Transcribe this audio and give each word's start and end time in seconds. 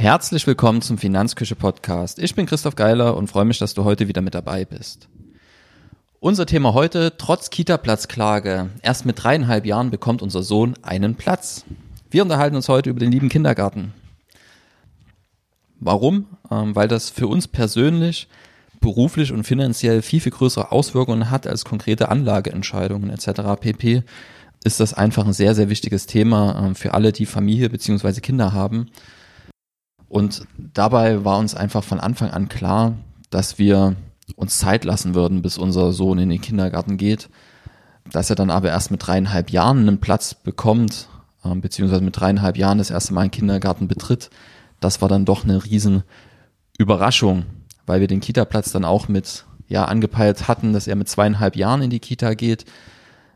Herzlich 0.00 0.46
willkommen 0.46 0.80
zum 0.80 0.96
Finanzküche 0.96 1.56
Podcast. 1.56 2.20
Ich 2.20 2.34
bin 2.34 2.46
Christoph 2.46 2.74
Geiler 2.74 3.18
und 3.18 3.26
freue 3.26 3.44
mich, 3.44 3.58
dass 3.58 3.74
du 3.74 3.84
heute 3.84 4.08
wieder 4.08 4.22
mit 4.22 4.34
dabei 4.34 4.64
bist. 4.64 5.08
Unser 6.20 6.46
Thema 6.46 6.72
heute, 6.72 7.18
trotz 7.18 7.50
Kita-Platzklage. 7.50 8.70
Erst 8.80 9.04
mit 9.04 9.22
dreieinhalb 9.22 9.66
Jahren 9.66 9.90
bekommt 9.90 10.22
unser 10.22 10.42
Sohn 10.42 10.74
einen 10.80 11.16
Platz. 11.16 11.66
Wir 12.10 12.22
unterhalten 12.22 12.56
uns 12.56 12.70
heute 12.70 12.88
über 12.88 12.98
den 12.98 13.12
lieben 13.12 13.28
Kindergarten. 13.28 13.92
Warum? 15.80 16.24
Ähm, 16.50 16.74
weil 16.74 16.88
das 16.88 17.10
für 17.10 17.26
uns 17.26 17.46
persönlich, 17.46 18.26
beruflich 18.80 19.32
und 19.32 19.44
finanziell 19.44 20.00
viel, 20.00 20.20
viel 20.20 20.32
größere 20.32 20.72
Auswirkungen 20.72 21.28
hat 21.28 21.46
als 21.46 21.66
konkrete 21.66 22.08
Anlageentscheidungen 22.08 23.10
etc. 23.10 23.60
pp. 23.60 24.02
Ist 24.64 24.80
das 24.80 24.94
einfach 24.94 25.26
ein 25.26 25.34
sehr, 25.34 25.54
sehr 25.54 25.68
wichtiges 25.68 26.06
Thema 26.06 26.58
ähm, 26.58 26.74
für 26.74 26.94
alle, 26.94 27.12
die 27.12 27.26
Familie 27.26 27.68
bzw. 27.68 28.22
Kinder 28.22 28.54
haben 28.54 28.90
und 30.10 30.42
dabei 30.58 31.24
war 31.24 31.38
uns 31.38 31.54
einfach 31.54 31.84
von 31.84 32.00
Anfang 32.00 32.30
an 32.30 32.48
klar, 32.48 32.96
dass 33.30 33.60
wir 33.60 33.94
uns 34.34 34.58
Zeit 34.58 34.84
lassen 34.84 35.14
würden, 35.14 35.40
bis 35.40 35.56
unser 35.56 35.92
Sohn 35.92 36.18
in 36.18 36.28
den 36.28 36.40
Kindergarten 36.40 36.96
geht. 36.96 37.30
Dass 38.10 38.28
er 38.28 38.34
dann 38.34 38.50
aber 38.50 38.70
erst 38.70 38.90
mit 38.90 39.06
dreieinhalb 39.06 39.50
Jahren 39.50 39.78
einen 39.78 40.00
Platz 40.00 40.34
bekommt, 40.34 41.06
äh, 41.44 41.54
beziehungsweise 41.54 42.02
mit 42.02 42.18
dreieinhalb 42.18 42.56
Jahren 42.56 42.78
das 42.78 42.90
erste 42.90 43.14
Mal 43.14 43.20
einen 43.20 43.30
Kindergarten 43.30 43.86
betritt, 43.86 44.30
das 44.80 45.00
war 45.00 45.08
dann 45.08 45.24
doch 45.24 45.44
eine 45.44 45.64
riesen 45.64 46.02
Überraschung, 46.76 47.44
weil 47.86 48.00
wir 48.00 48.08
den 48.08 48.20
Kita-Platz 48.20 48.72
dann 48.72 48.84
auch 48.84 49.06
mit, 49.06 49.44
ja, 49.68 49.84
angepeilt 49.84 50.48
hatten, 50.48 50.72
dass 50.72 50.88
er 50.88 50.96
mit 50.96 51.08
zweieinhalb 51.08 51.54
Jahren 51.54 51.82
in 51.82 51.90
die 51.90 52.00
Kita 52.00 52.34
geht. 52.34 52.64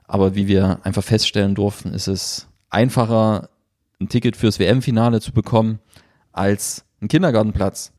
Aber 0.08 0.34
wie 0.34 0.48
wir 0.48 0.80
einfach 0.82 1.04
feststellen 1.04 1.54
durften, 1.54 1.94
ist 1.94 2.08
es 2.08 2.48
einfacher, 2.68 3.48
ein 4.00 4.08
Ticket 4.08 4.36
fürs 4.36 4.58
WM-Finale 4.58 5.20
zu 5.20 5.30
bekommen, 5.30 5.78
als 6.34 6.84
ein 7.00 7.08
Kindergartenplatz. 7.08 7.92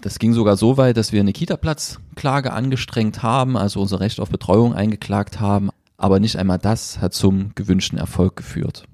Das 0.00 0.18
ging 0.18 0.32
sogar 0.32 0.56
so 0.56 0.76
weit, 0.76 0.96
dass 0.96 1.12
wir 1.12 1.20
eine 1.20 1.32
Kita-Platzklage 1.32 2.52
angestrengt 2.52 3.22
haben, 3.22 3.56
also 3.56 3.80
unser 3.80 4.00
Recht 4.00 4.20
auf 4.20 4.30
Betreuung 4.30 4.74
eingeklagt 4.74 5.40
haben, 5.40 5.70
aber 5.96 6.20
nicht 6.20 6.36
einmal 6.36 6.58
das 6.58 7.00
hat 7.00 7.14
zum 7.14 7.54
gewünschten 7.54 7.98
Erfolg 7.98 8.36
geführt. 8.36 8.84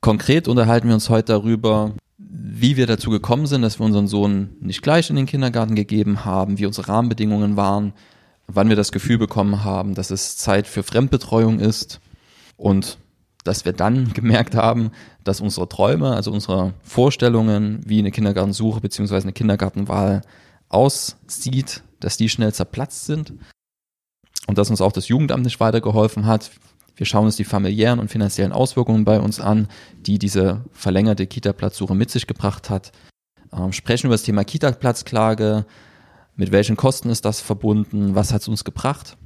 Konkret 0.00 0.48
unterhalten 0.48 0.88
wir 0.88 0.94
uns 0.94 1.08
heute 1.08 1.32
darüber, 1.32 1.92
wie 2.18 2.76
wir 2.76 2.86
dazu 2.86 3.10
gekommen 3.10 3.46
sind, 3.46 3.62
dass 3.62 3.78
wir 3.78 3.86
unseren 3.86 4.08
Sohn 4.08 4.50
nicht 4.60 4.82
gleich 4.82 5.08
in 5.10 5.16
den 5.16 5.26
Kindergarten 5.26 5.74
gegeben 5.74 6.24
haben, 6.24 6.58
wie 6.58 6.66
unsere 6.66 6.88
Rahmenbedingungen 6.88 7.56
waren, 7.56 7.92
wann 8.46 8.68
wir 8.68 8.76
das 8.76 8.92
Gefühl 8.92 9.18
bekommen 9.18 9.64
haben, 9.64 9.94
dass 9.94 10.10
es 10.10 10.36
Zeit 10.36 10.66
für 10.66 10.82
Fremdbetreuung 10.82 11.60
ist 11.60 12.00
und 12.56 12.98
dass 13.44 13.64
wir 13.64 13.72
dann 13.72 14.12
gemerkt 14.14 14.54
haben, 14.54 14.90
dass 15.24 15.40
unsere 15.40 15.68
Träume, 15.68 16.14
also 16.14 16.32
unsere 16.32 16.74
Vorstellungen, 16.82 17.80
wie 17.86 17.98
eine 17.98 18.10
Kindergartensuche 18.10 18.80
beziehungsweise 18.80 19.24
eine 19.24 19.32
Kindergartenwahl 19.32 20.22
aussieht, 20.68 21.82
dass 22.00 22.16
die 22.16 22.28
schnell 22.28 22.52
zerplatzt 22.52 23.06
sind 23.06 23.32
und 24.46 24.58
dass 24.58 24.70
uns 24.70 24.80
auch 24.80 24.92
das 24.92 25.08
Jugendamt 25.08 25.44
nicht 25.44 25.60
weitergeholfen 25.60 26.26
hat. 26.26 26.50
Wir 26.96 27.06
schauen 27.06 27.26
uns 27.26 27.36
die 27.36 27.44
familiären 27.44 28.00
und 28.00 28.10
finanziellen 28.10 28.52
Auswirkungen 28.52 29.04
bei 29.04 29.20
uns 29.20 29.40
an, 29.40 29.68
die 30.06 30.18
diese 30.18 30.64
verlängerte 30.72 31.26
Kita-Platzsuche 31.26 31.94
mit 31.94 32.10
sich 32.10 32.26
gebracht 32.26 32.70
hat. 32.70 32.92
Ähm, 33.52 33.72
sprechen 33.72 34.06
über 34.06 34.14
das 34.14 34.22
Thema 34.22 34.44
Kita-Platzklage. 34.44 35.64
Mit 36.36 36.52
welchen 36.52 36.76
Kosten 36.76 37.10
ist 37.10 37.24
das 37.24 37.40
verbunden? 37.40 38.14
Was 38.14 38.32
hat 38.32 38.42
es 38.42 38.48
uns 38.48 38.64
gebracht? 38.64 39.16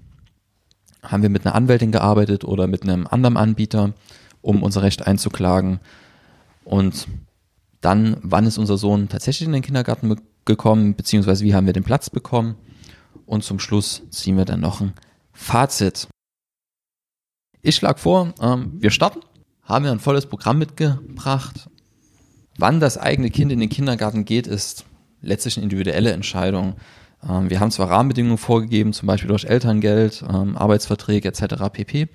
Haben 1.03 1.23
wir 1.23 1.31
mit 1.31 1.47
einer 1.47 1.55
Anwältin 1.55 1.93
gearbeitet 1.93 2.45
oder 2.45 2.67
mit 2.67 2.83
einem 2.83 3.07
anderen 3.07 3.37
Anbieter, 3.37 3.95
um 4.41 4.62
unser 4.62 4.83
Recht 4.83 5.07
einzuklagen. 5.07 5.81
Und 6.65 7.07
dann, 7.81 8.17
wann 8.23 8.47
ist 8.47 8.59
unser 8.59 8.79
Sohn 8.79 9.09
tatsächlich 9.09 9.47
in 9.47 9.53
den 9.53 9.62
Kindergarten 9.62 10.17
gekommen, 10.45 10.95
beziehungsweise 10.95 11.45
wie 11.45 11.55
haben 11.55 11.67
wir 11.67 11.73
den 11.73 11.84
Platz 11.84 12.11
bekommen. 12.11 12.57
Und 13.27 13.45
zum 13.45 13.59
Schluss 13.59 14.03
ziehen 14.11 14.37
wir 14.37 14.45
dann 14.45 14.61
noch 14.61 14.81
ein 14.81 14.93
Fazit. 15.33 16.09
Ich 17.63 17.77
schlage 17.77 17.99
vor, 17.99 18.33
ähm, 18.41 18.73
wir 18.78 18.91
starten, 18.91 19.21
haben 19.63 19.84
wir 19.84 19.93
ein 19.93 19.99
volles 19.99 20.27
Programm 20.27 20.59
mitgebracht. 20.59 21.69
Wann 22.59 22.81
das 22.81 22.97
eigene 22.97 23.31
Kind 23.31 23.53
in 23.53 23.61
den 23.61 23.69
Kindergarten 23.69 24.25
geht, 24.25 24.47
ist 24.47 24.84
letztlich 25.21 25.57
eine 25.57 25.65
individuelle 25.65 26.13
Entscheidung. 26.13 26.77
Ähm, 27.28 27.50
wir 27.50 27.60
haben 27.60 27.70
zwar 27.70 27.91
Rahmenbedingungen 27.91 28.38
vorgegeben, 28.38 28.92
zum 28.92 29.06
Beispiel 29.06 29.28
durch 29.28 29.44
Elterngeld, 29.44 30.25
ähm, 30.28 30.56
Arbeitsverträge 30.56 31.28
etc. 31.28 31.70
pp. 31.72 32.09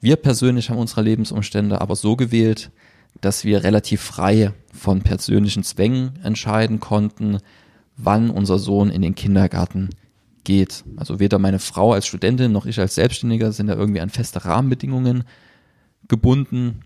Wir 0.00 0.16
persönlich 0.16 0.70
haben 0.70 0.78
unsere 0.78 1.02
Lebensumstände 1.02 1.80
aber 1.80 1.96
so 1.96 2.16
gewählt, 2.16 2.70
dass 3.20 3.44
wir 3.44 3.64
relativ 3.64 4.00
frei 4.00 4.52
von 4.72 5.02
persönlichen 5.02 5.62
Zwängen 5.62 6.18
entscheiden 6.22 6.80
konnten, 6.80 7.38
wann 7.96 8.30
unser 8.30 8.58
Sohn 8.58 8.88
in 8.88 9.02
den 9.02 9.14
Kindergarten 9.14 9.90
geht. 10.44 10.84
Also 10.96 11.20
weder 11.20 11.38
meine 11.38 11.58
Frau 11.58 11.92
als 11.92 12.06
Studentin 12.06 12.52
noch 12.52 12.66
ich 12.66 12.78
als 12.78 12.94
Selbstständiger 12.94 13.52
sind 13.52 13.66
da 13.66 13.74
irgendwie 13.74 14.00
an 14.00 14.08
feste 14.08 14.44
Rahmenbedingungen 14.44 15.24
gebunden, 16.08 16.80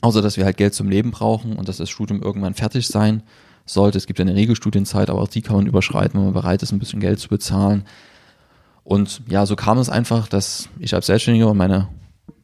außer 0.00 0.22
dass 0.22 0.36
wir 0.36 0.44
halt 0.44 0.56
Geld 0.56 0.72
zum 0.72 0.88
Leben 0.88 1.10
brauchen 1.10 1.56
und 1.56 1.68
dass 1.68 1.76
das 1.76 1.90
Studium 1.90 2.22
irgendwann 2.22 2.54
fertig 2.54 2.86
sein 2.86 3.22
sollte. 3.66 3.98
Es 3.98 4.06
gibt 4.06 4.18
ja 4.18 4.24
eine 4.24 4.34
Regelstudienzeit, 4.34 5.10
aber 5.10 5.22
auch 5.22 5.28
die 5.28 5.42
kann 5.42 5.56
man 5.56 5.66
überschreiten, 5.66 6.14
wenn 6.14 6.24
man 6.24 6.34
bereit 6.34 6.62
ist, 6.62 6.72
ein 6.72 6.78
bisschen 6.78 7.00
Geld 7.00 7.18
zu 7.18 7.28
bezahlen. 7.28 7.84
Und 8.82 9.22
ja, 9.28 9.46
so 9.46 9.56
kam 9.56 9.78
es 9.78 9.88
einfach, 9.88 10.28
dass 10.28 10.68
ich 10.78 10.94
als 10.94 11.06
Selbstständiger 11.06 11.50
und 11.50 11.56
meine 11.56 11.88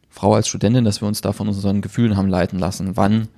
Frau 0.09 0.35
als 0.35 0.49
Studentin, 0.49 0.85
dass 0.85 1.03
wir 1.03 1.09
uns 1.09 1.21
da 1.21 1.33
von 1.33 1.49
unseren 1.49 1.83
Gefühlen 1.83 2.17
haben 2.17 2.29
leiten 2.29 2.59
lassen, 2.59 2.97
wann 2.97 3.29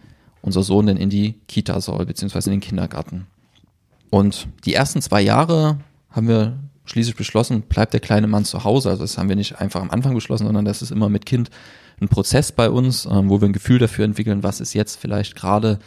unser 0.40 0.62
Sohn 0.62 0.86
denn 0.86 0.96
in 0.96 1.10
die 1.10 1.34
Kita 1.48 1.80
soll, 1.80 2.06
beziehungsweise 2.06 2.50
in 2.50 2.56
den 2.56 2.66
Kindergarten. 2.66 3.26
Und 4.10 4.48
die 4.64 4.74
ersten 4.74 5.02
zwei 5.02 5.20
Jahre 5.20 5.78
haben 6.10 6.28
wir 6.28 6.58
schließlich 6.84 7.16
beschlossen, 7.16 7.62
bleibt 7.62 7.92
der 7.92 8.00
kleine 8.00 8.26
Mann 8.26 8.44
zu 8.44 8.64
Hause. 8.64 8.90
Also 8.90 9.02
das 9.02 9.18
haben 9.18 9.28
wir 9.28 9.36
nicht 9.36 9.60
einfach 9.60 9.80
am 9.80 9.90
Anfang 9.90 10.14
beschlossen, 10.14 10.46
sondern 10.46 10.64
das 10.64 10.82
ist 10.82 10.90
immer 10.90 11.08
mit 11.08 11.26
Kind 11.26 11.50
ein 12.00 12.08
Prozess 12.08 12.52
bei 12.52 12.68
uns, 12.68 13.06
ähm, 13.06 13.30
wo 13.30 13.40
wir 13.40 13.48
ein 13.48 13.52
Gefühl 13.52 13.78
dafür 13.78 14.04
entwickeln, 14.04 14.42
was 14.42 14.60
ist 14.60 14.74
jetzt 14.74 14.98
vielleicht 15.00 15.36
gerade 15.36 15.78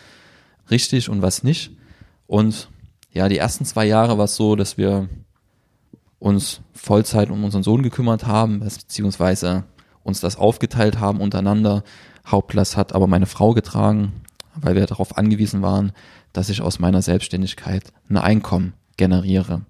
richtig 0.69 1.09
und 1.09 1.21
was 1.21 1.43
nicht. 1.43 1.71
Und 2.27 2.69
ja, 3.11 3.29
die 3.29 3.37
ersten 3.37 3.65
zwei 3.65 3.85
Jahre 3.85 4.17
war 4.17 4.25
es 4.25 4.35
so, 4.35 4.55
dass 4.55 4.77
wir 4.77 5.09
uns 6.19 6.61
Vollzeit 6.73 7.29
um 7.29 7.43
unseren 7.43 7.63
Sohn 7.63 7.83
gekümmert 7.83 8.25
haben, 8.25 8.59
beziehungsweise 8.59 9.63
uns 10.03 10.19
das 10.19 10.37
aufgeteilt 10.37 10.99
haben 10.99 11.21
untereinander. 11.21 11.83
Hauptlast 12.25 12.77
hat 12.77 12.93
aber 12.93 13.07
meine 13.07 13.25
Frau 13.25 13.53
getragen, 13.53 14.13
weil 14.55 14.75
wir 14.75 14.85
darauf 14.85 15.17
angewiesen 15.17 15.61
waren, 15.61 15.91
dass 16.33 16.49
ich 16.49 16.61
aus 16.61 16.79
meiner 16.79 17.01
Selbstständigkeit 17.01 17.93
ein 18.09 18.17
Einkommen 18.17 18.73
generiere. 18.97 19.61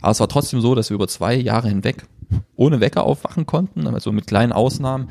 Aber 0.00 0.12
es 0.12 0.20
war 0.20 0.28
trotzdem 0.28 0.60
so, 0.60 0.74
dass 0.74 0.90
wir 0.90 0.94
über 0.94 1.08
zwei 1.08 1.34
Jahre 1.34 1.68
hinweg 1.68 2.06
ohne 2.54 2.80
Wecker 2.80 3.04
aufwachen 3.04 3.46
konnten, 3.46 3.86
also 3.86 4.12
mit 4.12 4.26
kleinen 4.26 4.52
Ausnahmen, 4.52 5.08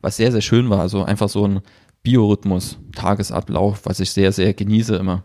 was 0.00 0.16
sehr, 0.16 0.32
sehr 0.32 0.40
schön 0.40 0.70
war. 0.70 0.80
Also 0.80 1.04
einfach 1.04 1.28
so 1.28 1.46
ein 1.46 1.60
Biorhythmus, 2.02 2.78
Tagesablauf, 2.94 3.82
was 3.84 4.00
ich 4.00 4.10
sehr, 4.10 4.32
sehr 4.32 4.54
genieße 4.54 4.96
immer. 4.96 5.24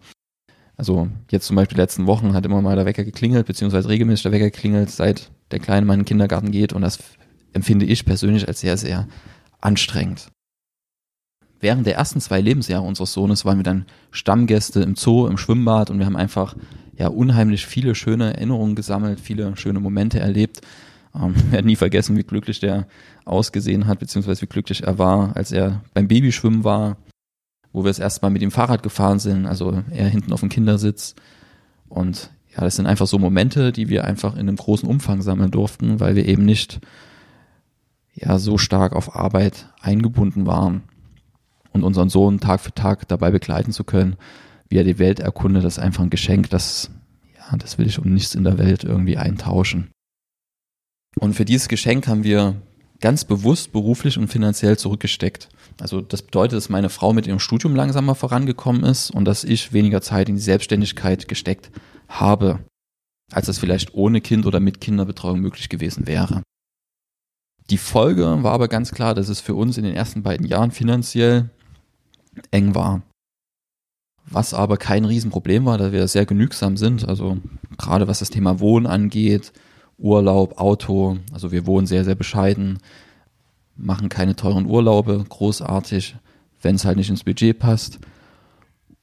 Also 0.77 1.09
jetzt 1.31 1.47
zum 1.47 1.55
Beispiel 1.55 1.75
die 1.75 1.81
letzten 1.81 2.05
Wochen 2.05 2.33
hat 2.33 2.45
immer 2.45 2.61
mal 2.61 2.75
der 2.75 2.85
Wecker 2.85 3.03
geklingelt, 3.03 3.47
beziehungsweise 3.47 3.89
regelmäßig 3.89 4.23
der 4.23 4.31
Wecker 4.31 4.51
geklingelt, 4.51 4.91
seit 4.91 5.31
der 5.51 5.59
Kleine 5.59 5.91
in 5.91 5.99
den 5.99 6.05
Kindergarten 6.05 6.51
geht 6.51 6.71
und 6.71 6.83
das 6.83 6.99
empfinde 7.53 7.85
ich 7.85 8.05
persönlich 8.05 8.47
als 8.47 8.59
sehr, 8.59 8.77
sehr 8.77 9.07
anstrengend. 9.59 10.29
Während 11.59 11.87
der 11.87 11.95
ersten 11.95 12.21
zwei 12.21 12.39
Lebensjahre 12.39 12.85
unseres 12.85 13.13
Sohnes 13.13 13.43
waren 13.43 13.57
wir 13.57 13.63
dann 13.63 13.87
Stammgäste 14.11 14.81
im 14.81 14.96
Zoo, 14.96 15.25
im 15.25 15.40
Schwimmbad 15.40 15.90
und 15.90 15.97
wir 15.97 16.05
haben 16.05 16.16
einfach 16.16 16.55
ja 16.96 17.07
unheimlich 17.07 17.66
viele 17.66 17.96
schöne 17.96 18.35
Erinnerungen 18.35 18.75
gesammelt, 18.75 19.19
viele 19.19 19.57
schöne 19.57 19.79
Momente 19.79 20.19
erlebt. 20.19 20.61
Ähm, 21.16 21.34
wir 21.46 21.52
werden 21.53 21.66
nie 21.66 21.75
vergessen, 21.75 22.16
wie 22.16 22.23
glücklich 22.23 22.59
der 22.59 22.87
ausgesehen 23.25 23.87
hat, 23.87 23.97
beziehungsweise 23.99 24.43
wie 24.43 24.47
glücklich 24.47 24.84
er 24.84 24.99
war, 24.99 25.35
als 25.35 25.52
er 25.52 25.81
beim 25.96 26.07
Babyschwimmen 26.07 26.63
war, 26.63 26.97
wo 27.78 27.84
wir 27.84 27.91
das 27.91 28.00
erste 28.00 28.24
Mal 28.24 28.32
mit 28.32 28.41
dem 28.41 28.50
Fahrrad 28.50 28.82
gefahren 28.82 29.20
sind, 29.20 29.46
also 29.46 29.84
er 29.91 30.09
hinten 30.09 30.34
auf 30.34 30.40
dem 30.40 30.50
Kindersitz. 30.50 31.14
Und 31.88 32.32
ja, 32.52 32.62
das 32.62 32.76
sind 32.76 32.88
einfach 32.88 33.06
so 33.06 33.20
Momente, 33.20 33.72
die 33.72 33.88
wir 33.88 34.03
einfach 34.03 34.34
in 34.34 34.40
einem 34.40 34.56
großen 34.56 34.90
Umfang 34.90 35.22
sammeln 35.22 35.52
durften, 35.52 36.00
weil 36.00 36.16
wir 36.16 36.26
eben 36.26 36.44
nicht 36.44 36.79
ja 38.16 38.40
so 38.40 38.58
stark 38.58 38.94
auf 38.94 39.16
Arbeit 39.16 39.72
eingebunden 39.79 40.47
waren. 40.47 40.85
Und 41.72 41.84
unseren 41.84 42.09
Sohn 42.09 42.40
Tag 42.40 42.62
für 42.62 42.74
Tag 42.74 43.08
dabei 43.09 43.29
begleiten 43.29 43.72
zu 43.72 43.84
können, 43.84 44.16
wie 44.70 44.78
er 44.78 44.84
die 44.84 44.97
Welt 44.97 45.20
erkundet, 45.20 45.64
das 45.64 45.78
ist 45.78 45.84
einfach 45.84 46.02
ein 46.02 46.09
Geschenk, 46.09 46.50
das, 46.50 46.90
ja, 47.35 47.58
das 47.58 47.78
will 47.78 47.85
ich 47.85 48.00
um 48.00 48.12
nichts 48.12 48.34
in 48.34 48.44
der 48.44 48.58
Welt 48.58 48.85
irgendwie 48.85 49.18
eintauschen. 49.18 49.91
Und 51.20 51.35
für 51.35 51.46
dieses 51.46 51.68
Geschenk 51.68 52.08
haben 52.08 52.24
wir 52.24 52.56
ganz 52.99 53.26
bewusst 53.26 53.72
beruflich 53.72 54.17
und 54.17 54.28
finanziell 54.28 54.78
zurückgesteckt. 54.78 55.49
Also 55.79 56.02
das 56.02 56.23
bedeutet, 56.23 56.58
dass 56.58 56.70
meine 56.70 56.90
Frau 56.90 57.14
mit 57.14 57.28
ihrem 57.28 57.40
Studium 57.40 57.76
langsamer 57.76 58.16
vorangekommen 58.16 58.84
ist 58.84 59.11
und 59.11 59.26
dass 59.26 59.44
ich 59.44 59.73
weniger 59.73 60.02
Zeit 60.02 60.29
in 60.29 60.35
die 60.35 60.41
Selbstständigkeit 60.41 61.28
gesteckt 61.28 61.70
habe, 62.08 62.59
als 63.32 63.46
das 63.46 63.59
vielleicht 63.59 63.94
ohne 63.94 64.22
Kind 64.22 64.46
oder 64.46 64.59
mit 64.59 64.82
Kinderbetreuung 64.82 65.40
möglich 65.40 65.70
gewesen 65.70 66.08
wäre. 66.08 66.41
Die 67.70 67.78
Folge 67.78 68.44
war 68.44 68.53
aber 68.53 68.70
ganz 68.70 68.91
klar, 68.91 69.14
dass 69.14 69.29
es 69.29 69.41
für 69.41 69.53
uns 69.53 69.78
in 69.78 69.84
den 69.84 69.93
ersten 69.93 70.23
beiden 70.23 70.47
Jahren 70.47 70.72
finanziell 70.72 71.50
eng 72.52 72.73
war. 72.73 73.03
was 74.29 74.53
aber 74.53 74.78
kein 74.78 75.05
Riesenproblem 75.05 75.66
war, 75.66 75.78
da 75.78 75.91
wir 75.91 76.08
sehr 76.08 76.26
genügsam 76.26 76.78
sind. 76.78 77.08
Also 77.08 77.38
gerade 77.78 78.08
was 78.08 78.20
das 78.20 78.29
Thema 78.29 78.59
Wohnen 78.59 78.85
angeht, 78.85 79.53
Urlaub, 79.97 80.59
Auto. 80.59 81.17
Also 81.34 81.52
wir 81.52 81.66
wohnen 81.66 81.88
sehr, 81.88 82.05
sehr 82.05 82.16
bescheiden, 82.16 82.79
machen 83.76 84.09
keine 84.09 84.35
teuren 84.35 84.66
Urlaube, 84.66 85.23
großartig, 85.28 86.16
wenn 86.61 86.76
es 86.76 86.85
halt 86.85 86.97
nicht 86.97 87.09
ins 87.09 87.23
Budget 87.23 87.59
passt. 87.59 87.99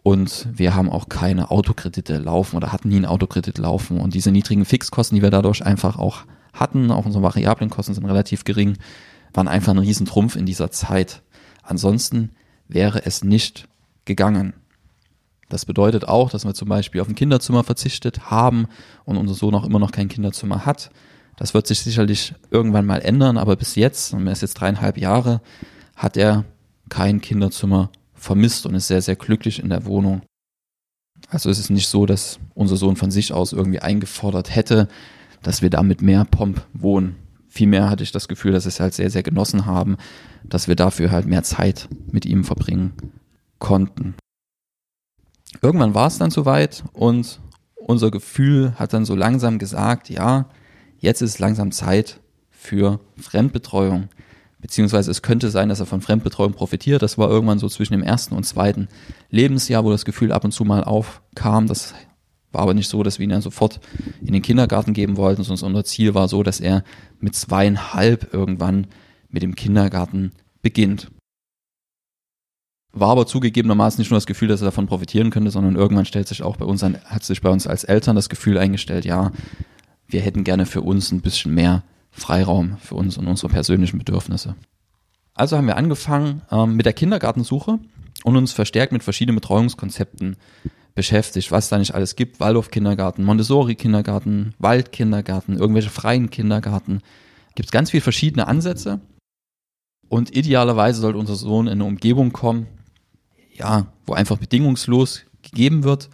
Und 0.03 0.47
wir 0.53 0.75
haben 0.75 0.91
auch 0.91 1.09
keine 1.09 1.51
Autokredite 1.51 2.19
laufen 2.19 2.57
oder 2.57 2.73
hatten 2.73 2.89
nie 2.89 2.97
einen 2.97 3.07
Autokredit 3.07 3.57
laufen. 3.59 3.99
Und 3.99 4.15
diese 4.15 4.31
niedrigen 4.31 4.67
Fixkosten, 4.67 5.17
die 5.17 5.23
wir 5.23 5.31
dadurch 5.31 5.65
einfach 5.65 5.99
auch 5.99 6.25
hatten, 6.53 6.91
auch 6.91 7.07
unsere 7.07 7.25
variablen 7.25 7.71
Kosten 7.71 7.95
sind 7.95 8.05
relativ 8.05 8.45
gering, 8.45 8.77
waren 9.33 9.49
einfach 9.49 9.73
ein 9.73 9.79
Riesentrumpf 9.79 10.37
in 10.37 10.47
dieser 10.47 10.71
Zeit. 10.71 11.23
Ansonsten 11.63 12.31
wäre 12.69 13.05
es 13.07 13.25
nicht 13.25 13.67
gegangen. 14.05 14.53
Das 15.49 15.67
bedeutet 15.67 16.09
auch, 16.09 16.31
dass 16.31 16.45
wir 16.45 16.55
zum 16.55 16.69
Beispiel 16.69 17.01
auf 17.01 17.09
ein 17.09 17.15
Kinderzimmer 17.15 17.65
verzichtet 17.65 18.31
haben 18.31 18.67
und 19.05 19.17
unser 19.17 19.35
Sohn 19.35 19.55
auch 19.55 19.65
immer 19.65 19.79
noch 19.79 19.93
kein 19.93 20.09
Kinderzimmer 20.09 20.67
hat. 20.67 20.91
Das 21.37 21.55
wird 21.55 21.67
sich 21.67 21.81
sicherlich 21.81 22.35
irgendwann 22.51 22.87
mal 22.87 22.99
ändern, 23.01 23.39
aber 23.39 23.57
bis 23.57 23.75
jetzt, 23.75 24.15
und 24.15 24.27
er 24.27 24.33
ist 24.33 24.43
jetzt 24.43 24.55
dreieinhalb 24.55 24.99
Jahre, 24.99 25.41
hat 25.97 26.17
er 26.17 26.45
kein 26.89 27.21
Kinderzimmer 27.21 27.91
vermisst 28.15 28.67
und 28.67 28.75
ist 28.75 28.89
sehr, 28.89 29.03
sehr 29.03 29.17
glücklich 29.17 29.59
in 29.59 29.69
der 29.69 29.85
Wohnung. 29.85 30.23
Also 31.29 31.51
ist 31.51 31.59
es 31.59 31.71
nicht 31.71 31.89
so, 31.89 32.07
dass 32.07 32.39
unser 32.55 32.77
Sohn 32.77 32.97
von 32.97 33.11
sich 33.11 33.33
aus 33.33 33.53
irgendwie 33.53 33.81
eingefordert 33.81 34.55
hätte, 34.55 34.89
dass 35.43 35.63
wir 35.63 35.71
da 35.71 35.83
mit 35.83 36.03
mehr 36.03 36.25
Pomp 36.25 36.67
wohnen. 36.73 37.17
Vielmehr 37.49 37.89
hatte 37.89 38.03
ich 38.03 38.13
das 38.13 38.29
Gefühl, 38.29 38.53
dass 38.53 38.67
es 38.67 38.81
halt 38.81 38.95
sehr, 38.95 39.11
sehr 39.11 39.23
genossen 39.23 39.67
haben, 39.67 39.97
dass 40.43 40.69
wir 40.69 40.77
dafür 40.77 41.11
halt 41.11 41.27
mehr 41.27 41.43
Zeit 41.43 41.89
mit 42.11 42.27
ihm 42.27 42.45
verbringen 42.45 42.93
konnten. 43.59 44.15
Irgendwann 45.63 45.95
war 45.95 46.09
es 46.09 46.19
dann 46.19 46.31
soweit 46.31 46.85
und 46.93 47.41
unser 47.77 48.11
Gefühl 48.11 48.75
hat 48.77 48.93
dann 48.93 49.05
so 49.05 49.15
langsam 49.15 49.59
gesagt, 49.59 50.09
ja, 50.09 50.47
jetzt 50.99 51.23
ist 51.23 51.39
langsam 51.39 51.73
Zeit 51.73 52.21
für 52.51 53.01
Fremdbetreuung 53.21 54.09
beziehungsweise 54.65 55.11
es 55.11 55.21
könnte 55.21 55.51
sein, 55.51 55.69
dass 55.69 55.81
er 55.81 55.85
von 55.85 56.01
Fremdbetreuung 56.01 56.55
profitiert. 56.55 57.03
Das 57.03 57.19
war 57.19 57.29
irgendwann 57.29 57.59
so 57.59 57.69
zwischen 57.69 57.93
dem 57.93 58.03
ersten 58.03 58.35
und 58.35 58.45
zweiten 58.45 58.89
Lebensjahr, 59.29 59.85
wo 59.85 59.91
das 59.91 60.07
Gefühl 60.07 60.33
ab 60.33 60.43
und 60.43 60.53
zu 60.53 60.65
mal 60.65 60.83
aufkam. 60.83 61.67
Das 61.67 61.93
war 62.51 62.63
aber 62.63 62.73
nicht 62.73 62.89
so, 62.89 63.03
dass 63.03 63.19
wir 63.19 63.25
ihn 63.25 63.31
dann 63.31 63.43
sofort 63.43 63.79
in 64.23 64.33
den 64.33 64.41
Kindergarten 64.41 64.95
geben 64.95 65.19
wollten, 65.19 65.43
sondern 65.43 65.67
unser 65.67 65.85
Ziel 65.85 66.15
war 66.15 66.29
so, 66.29 66.43
dass 66.43 66.61
er 66.61 66.83
mit 67.21 67.35
zweieinhalb 67.35 68.33
irgendwann 68.33 68.87
mit 69.29 69.43
dem 69.43 69.55
Kindergarten 69.55 70.33
beginnt. 70.63 71.11
War 72.97 73.11
aber 73.11 73.27
zugegebenermaßen 73.27 74.01
nicht 74.01 74.11
nur 74.11 74.19
das 74.19 74.27
Gefühl, 74.27 74.49
dass 74.49 74.63
er 74.63 74.67
davon 74.67 74.87
profitieren 74.87 75.31
könnte, 75.31 75.51
sondern 75.51 75.75
irgendwann 75.75 76.05
stellt 76.05 76.29
sich 76.29 76.43
auch 76.43 76.57
bei 76.57 76.65
uns 76.65 76.83
an, 76.85 76.99
hat 77.05 77.25
sich 77.25 77.41
bei 77.43 77.51
uns 77.51 77.67
als 77.67 77.85
Eltern 77.85 78.15
das 78.15 78.29
Gefühl 78.29 78.57
eingestellt, 78.57 79.05
ja, 79.05 79.33
wir 80.07 80.21
hätten 80.21 80.45
gerne 80.45 80.65
für 80.65 80.83
uns 80.83 81.11
ein 81.11 81.21
bisschen 81.21 81.55
mehr 81.55 81.83
Freiraum 82.13 82.77
für 82.79 82.95
uns 82.95 83.19
und 83.19 83.27
unsere 83.27 83.49
persönlichen 83.49 83.99
Bedürfnisse. 83.99 84.55
Also 85.35 85.57
haben 85.57 85.67
wir 85.67 85.77
angefangen 85.77 86.43
ähm, 86.53 86.77
mit 86.77 86.87
der 86.87 86.93
Kindergartensuche 86.93 87.81
und 88.23 88.37
uns 88.37 88.53
verstärkt 88.53 88.93
mit 88.93 89.03
verschiedenen 89.03 89.35
Betreuungskonzepten 89.35 90.37
beschäftigt, 90.95 91.51
was 91.51 91.69
da 91.69 91.79
nicht 91.79 91.95
alles 91.95 92.15
gibt. 92.15 92.39
Waldorf-Kindergarten, 92.39 93.25
Montessori-Kindergarten, 93.25 94.55
Waldkindergarten, 94.59 95.59
irgendwelche 95.59 95.91
freien 95.91 96.31
Kindergarten. 96.31 97.01
Gibt 97.57 97.69
es 97.69 97.73
ganz 97.73 97.91
viele 97.91 98.03
verschiedene 98.03 98.47
Ansätze. 98.47 99.01
Und 100.09 100.37
idealerweise 100.37 101.01
sollte 101.01 101.19
unser 101.19 101.35
Sohn 101.35 101.67
in 101.67 101.73
eine 101.73 101.85
Umgebung 101.85 102.33
kommen, 102.33 102.69
ja, 103.55 103.87
wo 104.07 104.13
einfach 104.13 104.39
bedingungslos 104.39 105.23
gegeben 105.43 105.85
wird 105.85 106.11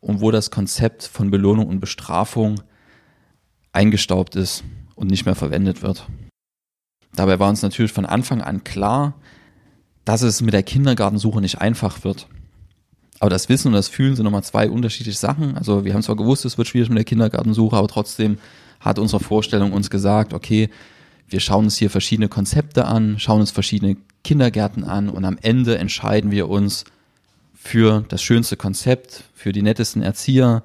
und 0.00 0.20
wo 0.20 0.30
das 0.30 0.50
Konzept 0.50 1.04
von 1.04 1.30
Belohnung 1.30 1.66
und 1.66 1.80
Bestrafung 1.80 2.60
eingestaubt 3.72 4.36
ist 4.36 4.62
und 4.94 5.10
nicht 5.10 5.24
mehr 5.24 5.34
verwendet 5.34 5.82
wird. 5.82 6.06
Dabei 7.14 7.38
war 7.38 7.48
uns 7.48 7.62
natürlich 7.62 7.92
von 7.92 8.06
Anfang 8.06 8.42
an 8.42 8.64
klar, 8.64 9.14
dass 10.04 10.22
es 10.22 10.40
mit 10.42 10.54
der 10.54 10.62
Kindergartensuche 10.62 11.40
nicht 11.40 11.60
einfach 11.60 12.04
wird. 12.04 12.28
Aber 13.20 13.30
das 13.30 13.48
Wissen 13.48 13.68
und 13.68 13.74
das 13.74 13.88
Fühlen 13.88 14.16
sind 14.16 14.24
nochmal 14.24 14.42
zwei 14.42 14.68
unterschiedliche 14.68 15.18
Sachen. 15.18 15.56
Also 15.56 15.84
wir 15.84 15.94
haben 15.94 16.02
zwar 16.02 16.16
gewusst, 16.16 16.44
es 16.44 16.58
wird 16.58 16.66
schwierig 16.66 16.88
mit 16.88 16.98
der 16.98 17.04
Kindergartensuche, 17.04 17.76
aber 17.76 17.88
trotzdem 17.88 18.38
hat 18.80 18.98
unsere 18.98 19.22
Vorstellung 19.22 19.72
uns 19.72 19.90
gesagt, 19.90 20.34
okay, 20.34 20.70
wir 21.32 21.40
schauen 21.40 21.64
uns 21.64 21.76
hier 21.76 21.90
verschiedene 21.90 22.28
Konzepte 22.28 22.84
an, 22.84 23.18
schauen 23.18 23.40
uns 23.40 23.50
verschiedene 23.50 23.96
Kindergärten 24.24 24.84
an 24.84 25.08
und 25.08 25.24
am 25.24 25.38
Ende 25.40 25.78
entscheiden 25.78 26.30
wir 26.30 26.48
uns 26.48 26.84
für 27.54 28.04
das 28.08 28.22
schönste 28.22 28.56
Konzept, 28.56 29.24
für 29.34 29.52
die 29.52 29.62
nettesten 29.62 30.02
Erzieher. 30.02 30.62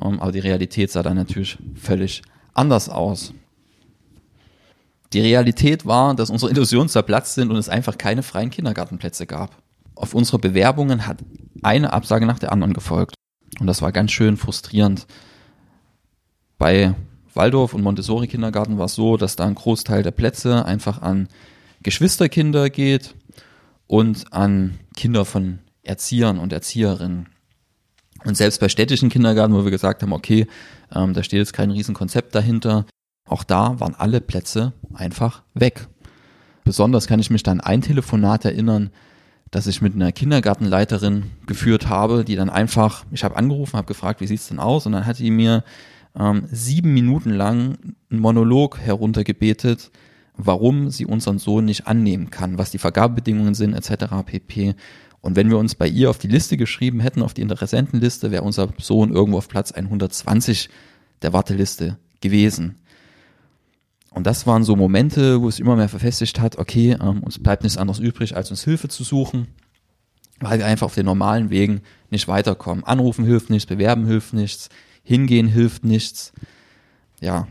Ähm, 0.00 0.20
aber 0.20 0.32
die 0.32 0.40
Realität 0.40 0.90
sah 0.90 1.02
dann 1.02 1.16
natürlich 1.16 1.58
völlig 1.74 2.22
anders 2.52 2.88
aus. 2.88 3.32
Die 5.12 5.20
Realität 5.20 5.86
war, 5.86 6.14
dass 6.14 6.30
unsere 6.30 6.50
Illusionen 6.50 6.88
zerplatzt 6.88 7.34
sind 7.34 7.50
und 7.50 7.56
es 7.56 7.68
einfach 7.68 7.98
keine 7.98 8.22
freien 8.22 8.50
Kindergartenplätze 8.50 9.26
gab. 9.26 9.62
Auf 9.94 10.12
unsere 10.12 10.40
Bewerbungen 10.40 11.06
hat 11.06 11.18
eine 11.62 11.92
Absage 11.92 12.26
nach 12.26 12.40
der 12.40 12.50
anderen 12.50 12.72
gefolgt. 12.72 13.14
Und 13.60 13.68
das 13.68 13.80
war 13.80 13.92
ganz 13.92 14.10
schön 14.10 14.36
frustrierend. 14.36 15.06
Bei 16.58 16.94
Waldorf 17.34 17.74
und 17.74 17.82
Montessori 17.82 18.26
Kindergarten 18.26 18.78
war 18.78 18.86
es 18.86 18.94
so, 18.94 19.16
dass 19.16 19.36
da 19.36 19.46
ein 19.46 19.54
Großteil 19.54 20.02
der 20.02 20.10
Plätze 20.12 20.64
einfach 20.64 21.02
an 21.02 21.28
Geschwisterkinder 21.82 22.70
geht 22.70 23.14
und 23.86 24.32
an 24.32 24.78
Kinder 24.96 25.24
von 25.24 25.58
Erziehern 25.82 26.38
und 26.38 26.52
Erzieherinnen. 26.52 27.28
Und 28.24 28.36
selbst 28.36 28.60
bei 28.60 28.68
städtischen 28.68 29.10
Kindergarten, 29.10 29.54
wo 29.54 29.64
wir 29.64 29.70
gesagt 29.70 30.02
haben, 30.02 30.12
okay, 30.12 30.46
ähm, 30.94 31.12
da 31.12 31.22
steht 31.22 31.38
jetzt 31.38 31.52
kein 31.52 31.70
Riesenkonzept 31.70 32.34
dahinter, 32.34 32.86
auch 33.26 33.44
da 33.44 33.78
waren 33.80 33.94
alle 33.94 34.20
Plätze 34.20 34.72
einfach 34.94 35.42
weg. 35.54 35.88
Besonders 36.64 37.06
kann 37.06 37.20
ich 37.20 37.30
mich 37.30 37.42
dann 37.42 37.60
ein 37.60 37.82
Telefonat 37.82 38.44
erinnern, 38.44 38.90
das 39.50 39.66
ich 39.66 39.82
mit 39.82 39.94
einer 39.94 40.10
Kindergartenleiterin 40.10 41.30
geführt 41.46 41.88
habe, 41.88 42.24
die 42.24 42.36
dann 42.36 42.50
einfach, 42.50 43.04
ich 43.12 43.22
habe 43.22 43.36
angerufen, 43.36 43.76
habe 43.76 43.86
gefragt, 43.86 44.20
wie 44.20 44.26
sieht's 44.26 44.48
denn 44.48 44.58
aus? 44.58 44.86
Und 44.86 44.92
dann 44.92 45.06
hat 45.06 45.18
die 45.18 45.30
mir 45.30 45.62
ähm, 46.18 46.44
sieben 46.50 46.94
Minuten 46.94 47.30
lang 47.30 47.78
einen 48.10 48.20
Monolog 48.20 48.78
heruntergebetet, 48.78 49.90
warum 50.36 50.90
sie 50.90 51.06
unseren 51.06 51.38
Sohn 51.38 51.64
nicht 51.64 51.86
annehmen 51.86 52.30
kann, 52.30 52.58
was 52.58 52.70
die 52.70 52.78
Vergabebedingungen 52.78 53.54
sind, 53.54 53.74
etc. 53.74 54.06
pp. 54.24 54.74
Und 55.20 55.36
wenn 55.36 55.48
wir 55.48 55.58
uns 55.58 55.74
bei 55.74 55.88
ihr 55.88 56.10
auf 56.10 56.18
die 56.18 56.28
Liste 56.28 56.56
geschrieben 56.56 57.00
hätten, 57.00 57.22
auf 57.22 57.34
die 57.34 57.42
Interessentenliste, 57.42 58.30
wäre 58.30 58.42
unser 58.42 58.68
Sohn 58.78 59.10
irgendwo 59.10 59.38
auf 59.38 59.48
Platz 59.48 59.72
120 59.72 60.68
der 61.22 61.32
Warteliste 61.32 61.98
gewesen. 62.20 62.76
Und 64.10 64.26
das 64.26 64.46
waren 64.46 64.62
so 64.62 64.76
Momente, 64.76 65.40
wo 65.40 65.48
es 65.48 65.58
immer 65.58 65.76
mehr 65.76 65.88
verfestigt 65.88 66.40
hat, 66.40 66.58
okay, 66.58 66.96
ähm, 67.00 67.22
uns 67.22 67.42
bleibt 67.42 67.64
nichts 67.64 67.78
anderes 67.78 67.98
übrig, 67.98 68.36
als 68.36 68.50
uns 68.50 68.62
Hilfe 68.62 68.88
zu 68.88 69.02
suchen, 69.02 69.48
weil 70.40 70.58
wir 70.58 70.66
einfach 70.66 70.86
auf 70.86 70.94
den 70.94 71.06
normalen 71.06 71.50
Wegen 71.50 71.80
nicht 72.10 72.28
weiterkommen. 72.28 72.84
Anrufen 72.84 73.24
hilft 73.24 73.50
nichts, 73.50 73.66
bewerben 73.66 74.06
hilft 74.06 74.32
nichts, 74.32 74.68
hingehen 75.04 75.46
hilft 75.46 75.84
nichts. 75.84 76.32
Ja. 77.20 77.46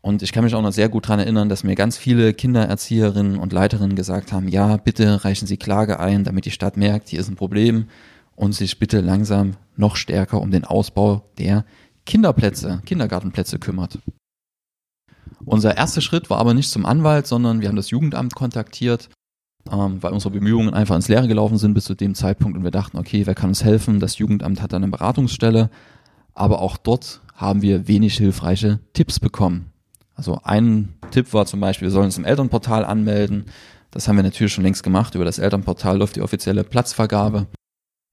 Und 0.00 0.22
ich 0.22 0.32
kann 0.32 0.44
mich 0.44 0.54
auch 0.54 0.62
noch 0.62 0.72
sehr 0.72 0.88
gut 0.88 1.08
dran 1.08 1.20
erinnern, 1.20 1.48
dass 1.48 1.64
mir 1.64 1.76
ganz 1.76 1.96
viele 1.96 2.34
Kindererzieherinnen 2.34 3.38
und 3.38 3.52
Leiterinnen 3.52 3.96
gesagt 3.96 4.32
haben, 4.32 4.48
ja, 4.48 4.76
bitte 4.76 5.24
reichen 5.24 5.46
Sie 5.46 5.56
Klage 5.56 6.00
ein, 6.00 6.24
damit 6.24 6.44
die 6.44 6.50
Stadt 6.50 6.76
merkt, 6.76 7.08
hier 7.08 7.20
ist 7.20 7.28
ein 7.28 7.36
Problem 7.36 7.86
und 8.34 8.52
sich 8.52 8.78
bitte 8.78 9.00
langsam 9.00 9.56
noch 9.76 9.96
stärker 9.96 10.40
um 10.40 10.50
den 10.50 10.64
Ausbau 10.64 11.30
der 11.38 11.64
Kinderplätze, 12.04 12.82
Kindergartenplätze 12.84 13.58
kümmert. 13.58 13.98
Unser 15.44 15.76
erster 15.76 16.00
Schritt 16.00 16.30
war 16.30 16.38
aber 16.38 16.54
nicht 16.54 16.70
zum 16.70 16.86
Anwalt, 16.86 17.26
sondern 17.26 17.60
wir 17.60 17.68
haben 17.68 17.76
das 17.76 17.90
Jugendamt 17.90 18.34
kontaktiert, 18.34 19.08
ähm, 19.70 20.02
weil 20.02 20.12
unsere 20.12 20.32
Bemühungen 20.32 20.74
einfach 20.74 20.96
ins 20.96 21.08
Leere 21.08 21.28
gelaufen 21.28 21.58
sind 21.58 21.74
bis 21.74 21.84
zu 21.84 21.94
dem 21.94 22.14
Zeitpunkt 22.14 22.56
und 22.56 22.64
wir 22.64 22.70
dachten, 22.70 22.98
okay, 22.98 23.26
wer 23.26 23.34
kann 23.34 23.50
uns 23.50 23.64
helfen? 23.64 24.00
Das 24.00 24.18
Jugendamt 24.18 24.60
hat 24.62 24.74
eine 24.74 24.88
Beratungsstelle, 24.88 25.70
aber 26.34 26.60
auch 26.60 26.76
dort 26.76 27.20
haben 27.34 27.62
wir 27.62 27.88
wenig 27.88 28.16
hilfreiche 28.16 28.80
Tipps 28.92 29.18
bekommen. 29.18 29.72
Also 30.14 30.38
ein 30.44 30.94
Tipp 31.10 31.32
war 31.32 31.46
zum 31.46 31.60
Beispiel, 31.60 31.86
wir 31.88 31.92
sollen 31.92 32.06
uns 32.06 32.18
im 32.18 32.24
Elternportal 32.24 32.84
anmelden. 32.84 33.46
Das 33.90 34.08
haben 34.08 34.16
wir 34.16 34.22
natürlich 34.22 34.52
schon 34.52 34.64
längst 34.64 34.82
gemacht. 34.82 35.14
Über 35.14 35.24
das 35.24 35.38
Elternportal 35.38 35.98
läuft 35.98 36.16
die 36.16 36.22
offizielle 36.22 36.64
Platzvergabe. 36.64 37.46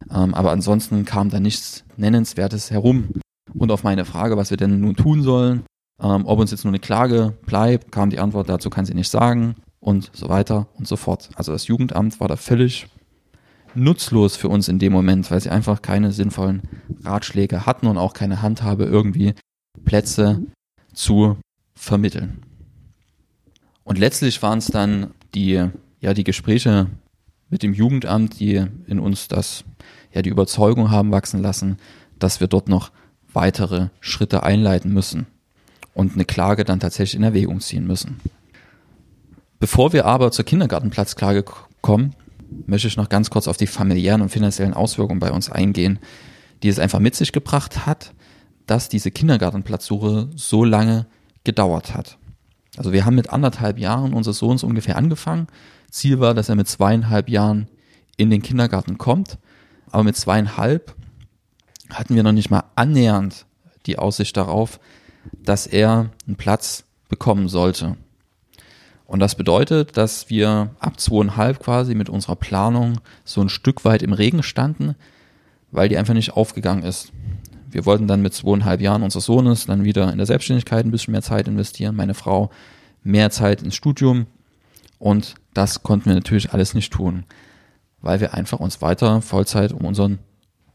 Ähm, 0.09 0.33
aber 0.33 0.51
ansonsten 0.51 1.05
kam 1.05 1.29
da 1.29 1.39
nichts 1.39 1.83
Nennenswertes 1.97 2.71
herum. 2.71 3.09
Und 3.53 3.71
auf 3.71 3.83
meine 3.83 4.05
Frage, 4.05 4.37
was 4.37 4.49
wir 4.49 4.57
denn 4.57 4.79
nun 4.79 4.95
tun 4.95 5.21
sollen, 5.21 5.63
ähm, 6.01 6.25
ob 6.25 6.39
uns 6.39 6.51
jetzt 6.51 6.63
nur 6.63 6.71
eine 6.71 6.79
Klage 6.79 7.33
bleibt, 7.45 7.91
kam 7.91 8.09
die 8.09 8.19
Antwort, 8.19 8.49
dazu 8.49 8.69
kann 8.69 8.85
sie 8.85 8.93
nicht 8.93 9.09
sagen 9.09 9.55
und 9.79 10.11
so 10.13 10.29
weiter 10.29 10.67
und 10.77 10.87
so 10.87 10.95
fort. 10.95 11.29
Also 11.35 11.51
das 11.51 11.67
Jugendamt 11.67 12.19
war 12.19 12.27
da 12.27 12.35
völlig 12.35 12.87
nutzlos 13.75 14.35
für 14.35 14.49
uns 14.49 14.67
in 14.67 14.79
dem 14.79 14.93
Moment, 14.93 15.29
weil 15.31 15.41
sie 15.41 15.49
einfach 15.49 15.81
keine 15.81 16.11
sinnvollen 16.11 16.61
Ratschläge 17.03 17.65
hatten 17.65 17.87
und 17.87 17.97
auch 17.97 18.13
keine 18.13 18.41
Handhabe, 18.41 18.85
irgendwie 18.85 19.33
Plätze 19.85 20.43
zu 20.93 21.37
vermitteln. 21.75 22.43
Und 23.83 23.97
letztlich 23.97 24.41
waren 24.41 24.59
es 24.59 24.67
dann 24.67 25.13
die, 25.33 25.65
ja, 25.99 26.13
die 26.13 26.23
Gespräche 26.23 26.87
mit 27.49 27.63
dem 27.63 27.73
Jugendamt, 27.73 28.39
die 28.39 28.65
in 28.85 28.99
uns 28.99 29.27
das, 29.27 29.63
ja, 30.13 30.21
die 30.21 30.29
Überzeugung 30.29 30.91
haben 30.91 31.11
wachsen 31.11 31.41
lassen, 31.41 31.77
dass 32.19 32.39
wir 32.39 32.47
dort 32.47 32.69
noch 32.69 32.91
weitere 33.33 33.89
Schritte 33.99 34.43
einleiten 34.43 34.93
müssen 34.93 35.27
und 35.93 36.13
eine 36.13 36.25
Klage 36.25 36.65
dann 36.65 36.79
tatsächlich 36.79 37.15
in 37.15 37.23
Erwägung 37.23 37.59
ziehen 37.59 37.87
müssen. 37.87 38.19
Bevor 39.59 39.91
wir 39.93 40.05
aber 40.05 40.31
zur 40.31 40.45
Kindergartenplatzklage 40.45 41.43
kommen, 41.81 42.15
möchte 42.65 42.87
ich 42.87 42.97
noch 42.97 43.09
ganz 43.09 43.29
kurz 43.29 43.47
auf 43.47 43.57
die 43.57 43.67
familiären 43.67 44.21
und 44.21 44.29
finanziellen 44.29 44.73
Auswirkungen 44.73 45.19
bei 45.19 45.31
uns 45.31 45.49
eingehen, 45.49 45.99
die 46.63 46.69
es 46.69 46.79
einfach 46.79 46.99
mit 46.99 47.15
sich 47.15 47.31
gebracht 47.31 47.85
hat, 47.85 48.13
dass 48.65 48.89
diese 48.89 49.11
Kindergartenplatzsuche 49.11 50.29
so 50.35 50.63
lange 50.63 51.07
gedauert 51.43 51.93
hat. 51.95 52.17
Also 52.77 52.93
wir 52.93 53.05
haben 53.05 53.15
mit 53.15 53.31
anderthalb 53.31 53.79
Jahren 53.79 54.13
unseres 54.13 54.37
Sohns 54.37 54.63
ungefähr 54.63 54.95
angefangen. 54.95 55.47
Ziel 55.89 56.19
war, 56.19 56.33
dass 56.33 56.49
er 56.49 56.55
mit 56.55 56.67
zweieinhalb 56.67 57.29
Jahren 57.29 57.67
in 58.17 58.29
den 58.29 58.41
Kindergarten 58.41 58.97
kommt. 58.97 59.37
Aber 59.91 60.03
mit 60.03 60.15
zweieinhalb 60.15 60.95
hatten 61.89 62.15
wir 62.15 62.23
noch 62.23 62.31
nicht 62.31 62.51
mal 62.51 62.63
annähernd 62.75 63.45
die 63.85 63.97
Aussicht 63.97 64.37
darauf, 64.37 64.79
dass 65.33 65.67
er 65.67 66.11
einen 66.27 66.35
Platz 66.35 66.83
bekommen 67.09 67.49
sollte. 67.49 67.97
Und 69.09 69.21
das 69.21 69.33
bedeutet, 69.33 69.97
dass 69.97 70.29
wir 70.29 70.69
ab 70.79 70.99
zweieinhalb 70.99 71.59
quasi 71.59 71.95
mit 71.95 72.09
unserer 72.09 72.35
Planung 72.35 73.01
so 73.25 73.41
ein 73.41 73.49
Stück 73.49 73.83
weit 73.83 74.03
im 74.03 74.13
Regen 74.13 74.43
standen, 74.43 74.93
weil 75.71 75.89
die 75.89 75.97
einfach 75.97 76.13
nicht 76.13 76.33
aufgegangen 76.33 76.83
ist. 76.83 77.11
Wir 77.71 77.87
wollten 77.87 78.05
dann 78.05 78.21
mit 78.21 78.35
zweieinhalb 78.35 78.81
Jahren 78.81 79.01
unseres 79.01 79.25
Sohnes 79.25 79.65
dann 79.65 79.83
wieder 79.83 80.11
in 80.11 80.19
der 80.19 80.27
Selbstständigkeit 80.27 80.85
ein 80.85 80.91
bisschen 80.91 81.13
mehr 81.13 81.23
Zeit 81.23 81.47
investieren, 81.47 81.95
meine 81.95 82.13
Frau 82.13 82.51
mehr 83.03 83.31
Zeit 83.31 83.63
ins 83.63 83.73
Studium 83.73 84.27
und 84.99 85.33
das 85.55 85.81
konnten 85.81 86.05
wir 86.05 86.13
natürlich 86.13 86.53
alles 86.53 86.75
nicht 86.75 86.93
tun, 86.93 87.23
weil 88.01 88.19
wir 88.19 88.35
einfach 88.35 88.59
uns 88.59 88.79
weiter 88.79 89.23
Vollzeit 89.23 89.71
um 89.71 89.85
unseren 89.85 90.19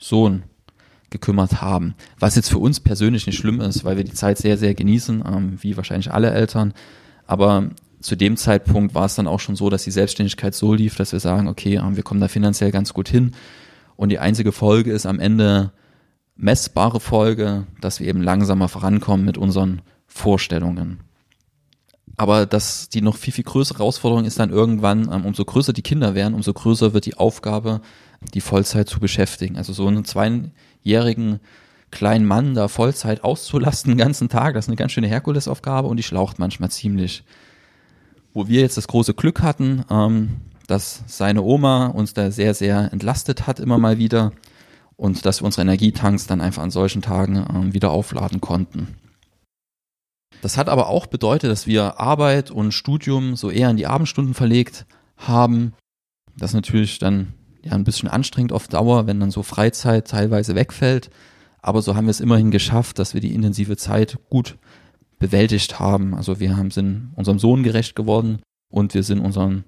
Sohn 0.01 0.43
gekümmert 1.09 1.63
haben. 1.63 1.95
Was 2.19 2.35
jetzt 2.35 2.51
für 2.51 2.59
uns 2.59 2.81
persönlich 2.81 3.29
nicht 3.29 3.39
schlimm 3.39 3.61
ist, 3.61 3.85
weil 3.85 3.97
wir 3.97 4.03
die 4.03 4.13
Zeit 4.13 4.39
sehr, 4.39 4.59
sehr 4.59 4.75
genießen, 4.75 5.23
ähm, 5.25 5.59
wie 5.61 5.77
wahrscheinlich 5.77 6.13
alle 6.13 6.33
Eltern. 6.33 6.75
Aber 7.29 7.71
zu 8.05 8.17
dem 8.17 8.37
Zeitpunkt 8.37 8.95
war 8.95 9.07
es 9.07 9.15
dann 9.15 9.27
auch 9.27 9.41
schon 9.41 9.57
so, 9.57 9.71
dass 9.71 9.85
die 9.85 9.91
Selbstständigkeit 9.91 10.55
so 10.55 10.75
lief, 10.75 10.95
dass 10.97 11.13
wir 11.13 11.21
sagen, 11.21 11.49
okay, 11.49 11.77
ähm, 11.77 11.97
wir 11.97 12.03
kommen 12.03 12.21
da 12.21 12.29
finanziell 12.29 12.71
ganz 12.71 12.93
gut 12.93 13.09
hin. 13.09 13.33
Und 13.97 14.11
die 14.11 14.19
einzige 14.19 14.53
Folge 14.53 14.93
ist 14.93 15.07
am 15.07 15.19
Ende 15.19 15.73
messbare 16.37 17.01
Folge, 17.01 17.67
dass 17.81 18.01
wir 18.01 18.07
eben 18.07 18.21
langsamer 18.21 18.69
vorankommen 18.69 19.25
mit 19.25 19.39
unseren 19.39 19.81
Vorstellungen. 20.07 21.01
Aber 22.19 22.45
dass 22.45 22.91
die 22.91 23.01
noch 23.01 23.17
viel, 23.17 23.33
viel 23.33 23.45
größere 23.45 23.79
Herausforderung 23.79 24.27
ist 24.27 24.39
dann 24.39 24.51
irgendwann, 24.51 25.11
ähm, 25.11 25.25
umso 25.25 25.47
größer 25.47 25.73
die 25.73 25.81
Kinder 25.81 26.15
werden, 26.15 26.35
umso 26.35 26.53
größer 26.53 26.93
wird 26.93 27.07
die 27.07 27.17
Aufgabe, 27.17 27.81
die 28.35 28.43
Vollzeit 28.43 28.87
zu 28.87 29.01
beschäftigen. 29.01 29.57
Also 29.57 29.73
so 29.73 29.87
einen 29.87 30.05
zweijährigen 30.05 31.41
kleinen 31.91 32.27
Mann 32.27 32.55
da 32.55 32.69
Vollzeit 32.69 33.25
auszulasten 33.25 33.93
den 33.93 33.99
ganzen 33.99 34.29
Tag, 34.29 34.53
das 34.53 34.67
ist 34.67 34.69
eine 34.69 34.77
ganz 34.77 34.93
schöne 34.93 35.09
Herkulesaufgabe 35.09 35.89
und 35.89 35.97
die 35.97 36.03
schlaucht 36.03 36.39
manchmal 36.39 36.71
ziemlich. 36.71 37.25
Wo 38.35 38.49
wir 38.49 38.61
jetzt 38.61 38.77
das 38.77 38.89
große 38.89 39.15
Glück 39.15 39.43
hatten, 39.43 39.85
ähm, 39.91 40.41
dass 40.67 41.03
seine 41.07 41.43
Oma 41.43 41.87
uns 41.87 42.15
da 42.15 42.31
sehr, 42.31 42.53
sehr 42.55 42.93
entlastet 42.93 43.47
hat 43.47 43.61
immer 43.61 43.79
mal 43.79 43.99
wieder 43.99 44.33
und 44.97 45.25
dass 45.25 45.41
wir 45.41 45.47
unsere 45.47 45.63
Energietanks 45.63 46.27
dann 46.27 46.41
einfach 46.41 46.63
an 46.63 46.71
solchen 46.71 47.03
Tagen 47.03 47.37
ähm, 47.37 47.75
wieder 47.75 47.91
aufladen 47.91 48.41
konnten. 48.41 48.97
Das 50.43 50.57
hat 50.57 50.69
aber 50.69 50.89
auch 50.89 51.07
bedeutet, 51.07 51.51
dass 51.51 51.67
wir 51.67 52.01
Arbeit 52.01 52.51
und 52.51 52.73
Studium 52.73 53.37
so 53.37 53.51
eher 53.51 53.71
in 53.71 53.77
die 53.77 53.87
Abendstunden 53.87 54.35
verlegt 54.35 54.85
haben. 55.17 55.73
Das 56.37 56.51
ist 56.51 56.55
natürlich 56.55 56.99
dann 56.99 57.33
ja 57.63 57.73
ein 57.73 57.85
bisschen 57.85 58.09
anstrengend 58.09 58.53
auf 58.53 58.69
Dauer, 58.69 59.07
wenn 59.07 59.21
dann 59.21 59.31
so 59.31 59.43
Freizeit 59.43 60.09
teilweise 60.09 60.55
wegfällt. 60.55 61.11
Aber 61.63 61.81
so 61.81 61.97
haben 61.97 62.07
wir 62.07 62.11
es 62.11 62.21
immerhin 62.21 62.51
geschafft, 62.51 62.99
dass 62.99 63.15
wir 63.15 63.23
die 63.23 63.35
intensive 63.35 63.79
Zeit 63.79 64.19
gut 64.29 64.59
bewältigt 65.29 65.79
haben. 65.79 66.15
Also 66.15 66.41
wir 66.41 66.57
haben, 66.57 66.71
sind 66.71 67.13
unserem 67.15 67.39
Sohn 67.39 67.63
gerecht 67.63 67.97
geworden 67.97 68.41
und 68.71 68.95
wir 68.95 69.03
sind 69.03 69.21
unseren 69.21 69.65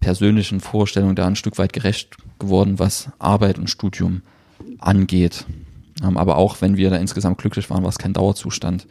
persönlichen 0.00 0.60
Vorstellungen 0.60 1.16
da 1.16 1.26
ein 1.26 1.36
Stück 1.36 1.58
weit 1.58 1.72
gerecht 1.72 2.16
geworden, 2.38 2.78
was 2.78 3.10
Arbeit 3.18 3.58
und 3.58 3.70
Studium 3.70 4.22
angeht. 4.78 5.46
Aber 6.02 6.36
auch 6.36 6.60
wenn 6.60 6.76
wir 6.76 6.90
da 6.90 6.96
insgesamt 6.96 7.38
glücklich 7.38 7.70
waren, 7.70 7.82
war 7.82 7.90
es 7.90 7.98
kein 7.98 8.12
Dauerzustand 8.12 8.86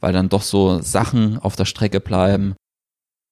weil 0.00 0.12
dann 0.12 0.28
doch 0.28 0.42
so 0.42 0.80
Sachen 0.80 1.38
auf 1.38 1.56
der 1.56 1.64
Strecke 1.64 2.00
bleiben, 2.00 2.54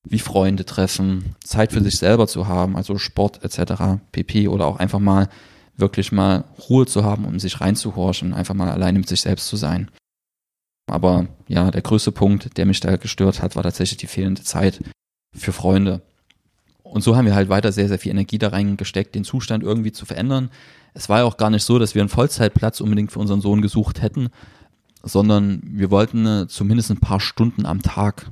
wie 0.08 0.18
Freunde 0.18 0.64
treffen, 0.64 1.35
Zeit 1.42 1.73
für 1.73 1.82
sich 1.82 1.99
selber 1.99 2.26
zu 2.26 2.46
haben, 2.46 2.76
also 2.76 2.99
Sport 2.99 3.44
etc., 3.44 4.00
pp. 4.12 4.49
oder 4.49 4.66
auch 4.66 4.78
einfach 4.78 5.00
mal 5.00 5.28
wirklich 5.76 6.12
mal 6.12 6.44
Ruhe 6.70 6.87
zu 6.87 7.04
haben, 7.04 7.25
um 7.25 7.38
sich 7.38 7.61
reinzuhorchen, 7.61 8.32
einfach 8.32 8.54
mal 8.54 8.70
alleine 8.70 8.99
mit 8.99 9.08
sich 9.08 9.20
selbst 9.20 9.49
zu 9.49 9.56
sein. 9.56 9.90
Aber 10.87 11.26
ja, 11.49 11.71
der 11.71 11.83
größte 11.83 12.12
Punkt, 12.12 12.57
der 12.57 12.66
mich 12.66 12.81
da 12.81 12.97
gestört 12.97 13.43
hat, 13.43 13.57
war 13.57 13.62
tatsächlich 13.62 13.99
die 13.99 14.07
fehlende 14.07 14.43
Zeit 14.43 14.83
für 15.35 15.52
Freunde. 15.52 16.02
Und 16.83 17.02
so 17.02 17.16
haben 17.16 17.26
wir 17.26 17.35
halt 17.35 17.49
weiter 17.49 17.73
sehr, 17.73 17.88
sehr 17.88 17.99
viel 17.99 18.12
Energie 18.12 18.38
da 18.38 18.49
reingesteckt, 18.49 19.14
den 19.14 19.25
Zustand 19.25 19.64
irgendwie 19.64 19.93
zu 19.93 20.07
verändern. 20.07 20.50
Es 20.95 21.09
war 21.09 21.19
ja 21.19 21.25
auch 21.25 21.37
gar 21.37 21.50
nicht 21.50 21.64
so, 21.64 21.78
dass 21.78 21.95
wir 21.95 22.02
einen 22.02 22.09
Vollzeitplatz 22.09 22.81
unbedingt 22.81 23.11
für 23.11 23.19
unseren 23.19 23.40
Sohn 23.40 23.61
gesucht 23.61 24.00
hätten, 24.00 24.28
sondern 25.02 25.61
wir 25.64 25.90
wollten 25.90 26.49
zumindest 26.49 26.90
ein 26.90 27.00
paar 27.00 27.21
Stunden 27.21 27.66
am 27.66 27.83
Tag 27.83 28.31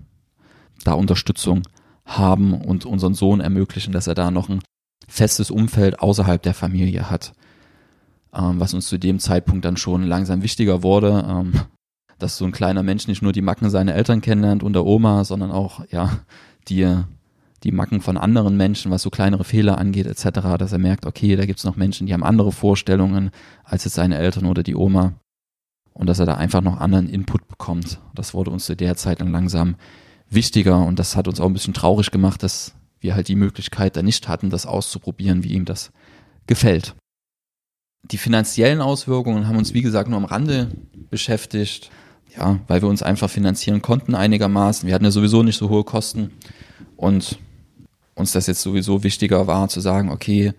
da 0.85 0.93
Unterstützung 0.93 1.63
haben 2.05 2.55
und 2.55 2.87
unseren 2.87 3.15
Sohn 3.15 3.41
ermöglichen, 3.41 3.93
dass 3.93 4.07
er 4.07 4.15
da 4.15 4.31
noch 4.31 4.49
ein 4.49 4.61
festes 5.09 5.51
Umfeld 5.51 6.01
außerhalb 6.01 6.43
der 6.43 6.55
Familie 6.55 7.11
hat. 7.11 7.33
Ähm, 8.35 8.61
was 8.61 8.75
uns 8.75 8.89
zu 8.89 8.99
dem 8.99 9.19
Zeitpunkt 9.19 9.65
dann 9.65 9.77
schon 9.77 10.05
langsam 10.05 10.43
wichtiger 10.43 10.83
wurde, 10.83 11.25
ähm, 11.29 11.53
dass 12.25 12.39
so 12.39 12.47
ein 12.47 12.53
kleiner 12.53 12.83
Mensch 12.83 13.07
nicht 13.07 13.23
nur 13.23 13.33
die 13.33 13.43
Macken 13.43 13.69
seiner 13.69 13.95
Eltern 13.95 14.23
kennenlernt 14.23 14.63
und 14.63 14.73
der 14.73 14.87
Oma, 14.87 15.25
sondern 15.25 15.51
auch 15.51 15.85
ja 15.91 16.11
die 16.69 16.97
die 17.63 17.73
Macken 17.73 18.01
von 18.01 18.19
anderen 18.19 18.57
Menschen, 18.57 18.91
was 18.91 19.03
so 19.03 19.11
kleinere 19.11 19.45
Fehler 19.45 19.79
angeht 19.79 20.07
etc., 20.07 20.57
dass 20.59 20.73
er 20.73 20.79
merkt, 20.79 21.07
okay, 21.07 21.35
da 21.37 21.47
gibt's 21.47 21.65
noch 21.65 21.77
Menschen, 21.77 22.07
die 22.07 22.13
haben 22.13 22.25
andere 22.25 22.53
Vorstellungen 22.53 23.31
als 23.63 23.85
jetzt 23.85 23.95
seine 23.95 24.19
Eltern 24.19 24.47
oder 24.47 24.63
die 24.63 24.75
Oma 24.75 25.15
und 25.93 26.09
dass 26.09 26.19
er 26.19 26.27
da 26.27 26.35
einfach 26.35 26.61
noch 26.61 26.79
anderen 26.79 27.09
Input 27.09 27.47
bekommt. 27.47 28.01
Das 28.15 28.35
wurde 28.35 28.51
uns 28.51 28.67
zu 28.67 28.77
der 28.77 28.97
Zeit 28.97 29.21
dann 29.21 29.33
langsam 29.33 29.77
wichtiger 30.29 30.85
und 30.85 30.99
das 30.99 31.17
hat 31.17 31.29
uns 31.29 31.41
auch 31.41 31.47
ein 31.47 31.55
bisschen 31.55 31.75
traurig 31.75 32.11
gemacht, 32.11 32.43
dass 32.43 32.75
wir 33.01 33.15
halt 33.15 33.29
die 33.29 33.37
Möglichkeit 33.37 33.97
da 33.97 34.03
nicht 34.03 34.29
hatten, 34.29 34.51
das 34.51 34.67
auszuprobieren, 34.67 35.45
wie 35.45 35.53
ihm 35.53 35.65
das 35.65 35.93
gefällt. 36.47 36.95
Die 38.11 38.19
finanziellen 38.19 38.83
Auswirkungen 38.83 39.47
haben 39.47 39.57
uns, 39.57 39.73
wie 39.73 39.83
gesagt, 39.83 40.11
nur 40.11 40.19
am 40.19 40.27
Rande 40.27 40.71
beschäftigt. 41.09 41.91
Ja, 42.37 42.59
weil 42.67 42.83
wir 42.83 42.89
uns 42.89 43.03
einfach 43.03 43.31
finanzieren 43.31 43.81
konnten 43.81 44.15
einigermaßen. 44.15 44.87
Wir 44.87 44.95
hatten 44.95 45.05
ja 45.05 45.11
sowieso 45.11 45.43
nicht 45.43 45.57
so 45.57 45.69
hohe 45.69 45.85
Kosten 45.85 46.33
und 46.97 47.39
uns 48.15 48.33
das 48.33 48.47
jetzt 48.47 48.63
sowieso 48.63 49.05
wichtiger 49.05 49.47
war 49.47 49.69
zu 49.69 49.81
sagen, 49.81 50.11
okay, 50.11 50.53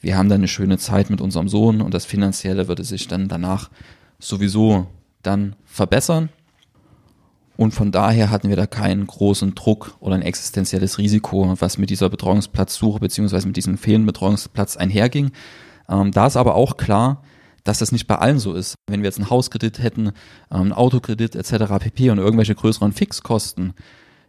wir 0.00 0.16
haben 0.16 0.28
da 0.28 0.34
eine 0.34 0.48
schöne 0.48 0.78
Zeit 0.78 1.10
mit 1.10 1.20
unserem 1.20 1.48
Sohn 1.48 1.80
und 1.80 1.94
das 1.94 2.04
Finanzielle 2.04 2.68
würde 2.68 2.84
sich 2.84 3.08
dann 3.08 3.28
danach 3.28 3.70
sowieso 4.18 4.86
dann 5.22 5.56
verbessern. 5.64 6.28
Und 7.56 7.72
von 7.72 7.90
daher 7.90 8.30
hatten 8.30 8.50
wir 8.50 8.56
da 8.56 8.66
keinen 8.66 9.06
großen 9.06 9.54
Druck 9.54 9.96
oder 10.00 10.14
ein 10.14 10.22
existenzielles 10.22 10.98
Risiko, 10.98 11.54
was 11.58 11.78
mit 11.78 11.88
dieser 11.88 12.10
Betreuungsplatzsuche 12.10 13.00
beziehungsweise 13.00 13.46
mit 13.46 13.56
diesem 13.56 13.78
fehlenden 13.78 14.06
Betreuungsplatz 14.06 14.76
einherging. 14.76 15.30
Ähm, 15.88 16.12
da 16.12 16.26
ist 16.26 16.36
aber 16.36 16.54
auch 16.54 16.76
klar, 16.76 17.22
dass 17.66 17.78
das 17.78 17.92
nicht 17.92 18.06
bei 18.06 18.16
allen 18.16 18.38
so 18.38 18.54
ist. 18.54 18.74
Wenn 18.86 19.02
wir 19.02 19.08
jetzt 19.08 19.18
einen 19.18 19.30
Hauskredit 19.30 19.78
hätten, 19.80 20.08
ähm, 20.08 20.12
einen 20.50 20.72
Autokredit 20.72 21.34
etc. 21.36 21.78
pp. 21.78 22.10
und 22.10 22.18
irgendwelche 22.18 22.54
größeren 22.54 22.92
Fixkosten, 22.92 23.74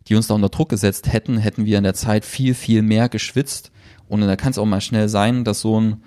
die 0.07 0.15
uns 0.15 0.27
da 0.27 0.33
unter 0.33 0.49
Druck 0.49 0.69
gesetzt 0.69 1.11
hätten, 1.11 1.37
hätten 1.37 1.65
wir 1.65 1.77
in 1.77 1.83
der 1.83 1.93
Zeit 1.93 2.25
viel, 2.25 2.53
viel 2.53 2.81
mehr 2.81 3.09
geschwitzt. 3.09 3.71
Und 4.07 4.21
da 4.21 4.35
kann 4.35 4.51
es 4.51 4.57
auch 4.57 4.65
mal 4.65 4.81
schnell 4.81 5.09
sein, 5.09 5.43
dass 5.43 5.61
so 5.61 5.79
ein 5.79 6.01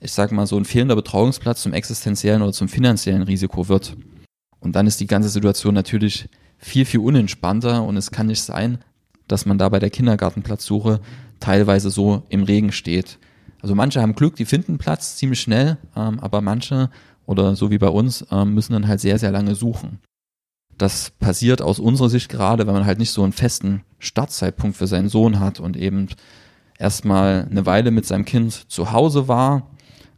ich 0.00 0.12
sag 0.12 0.32
mal, 0.32 0.46
so 0.46 0.56
ein 0.56 0.64
fehlender 0.64 0.96
Betreuungsplatz 0.96 1.62
zum 1.62 1.74
existenziellen 1.74 2.42
oder 2.42 2.52
zum 2.52 2.68
finanziellen 2.68 3.22
Risiko 3.22 3.68
wird. 3.68 3.96
Und 4.58 4.74
dann 4.74 4.86
ist 4.86 5.00
die 5.00 5.06
ganze 5.06 5.28
Situation 5.28 5.74
natürlich 5.74 6.28
viel, 6.58 6.84
viel 6.84 7.00
unentspannter 7.00 7.82
und 7.84 7.96
es 7.96 8.10
kann 8.10 8.26
nicht 8.26 8.42
sein, 8.42 8.78
dass 9.28 9.46
man 9.46 9.58
da 9.58 9.68
bei 9.68 9.78
der 9.78 9.90
Kindergartenplatzsuche 9.90 11.00
teilweise 11.38 11.90
so 11.90 12.22
im 12.28 12.42
Regen 12.42 12.72
steht. 12.72 13.18
Also 13.62 13.74
manche 13.74 14.00
haben 14.00 14.14
Glück, 14.14 14.36
die 14.36 14.44
finden 14.44 14.78
Platz 14.78 15.16
ziemlich 15.16 15.40
schnell, 15.40 15.78
ähm, 15.96 16.18
aber 16.20 16.40
manche 16.40 16.90
oder 17.26 17.54
so 17.56 17.70
wie 17.70 17.78
bei 17.78 17.88
uns 17.88 18.26
ähm, 18.30 18.54
müssen 18.54 18.72
dann 18.72 18.88
halt 18.88 19.00
sehr, 19.00 19.18
sehr 19.18 19.30
lange 19.30 19.54
suchen. 19.54 20.00
Das 20.78 21.10
passiert 21.10 21.60
aus 21.60 21.78
unserer 21.78 22.08
Sicht 22.08 22.28
gerade, 22.28 22.66
wenn 22.66 22.74
man 22.74 22.86
halt 22.86 22.98
nicht 22.98 23.10
so 23.10 23.22
einen 23.22 23.32
festen 23.32 23.82
Startzeitpunkt 23.98 24.76
für 24.76 24.86
seinen 24.86 25.08
Sohn 25.08 25.38
hat 25.38 25.60
und 25.60 25.76
eben 25.76 26.08
erstmal 26.78 27.46
eine 27.50 27.66
Weile 27.66 27.90
mit 27.90 28.06
seinem 28.06 28.24
Kind 28.24 28.70
zu 28.70 28.92
Hause 28.92 29.28
war 29.28 29.70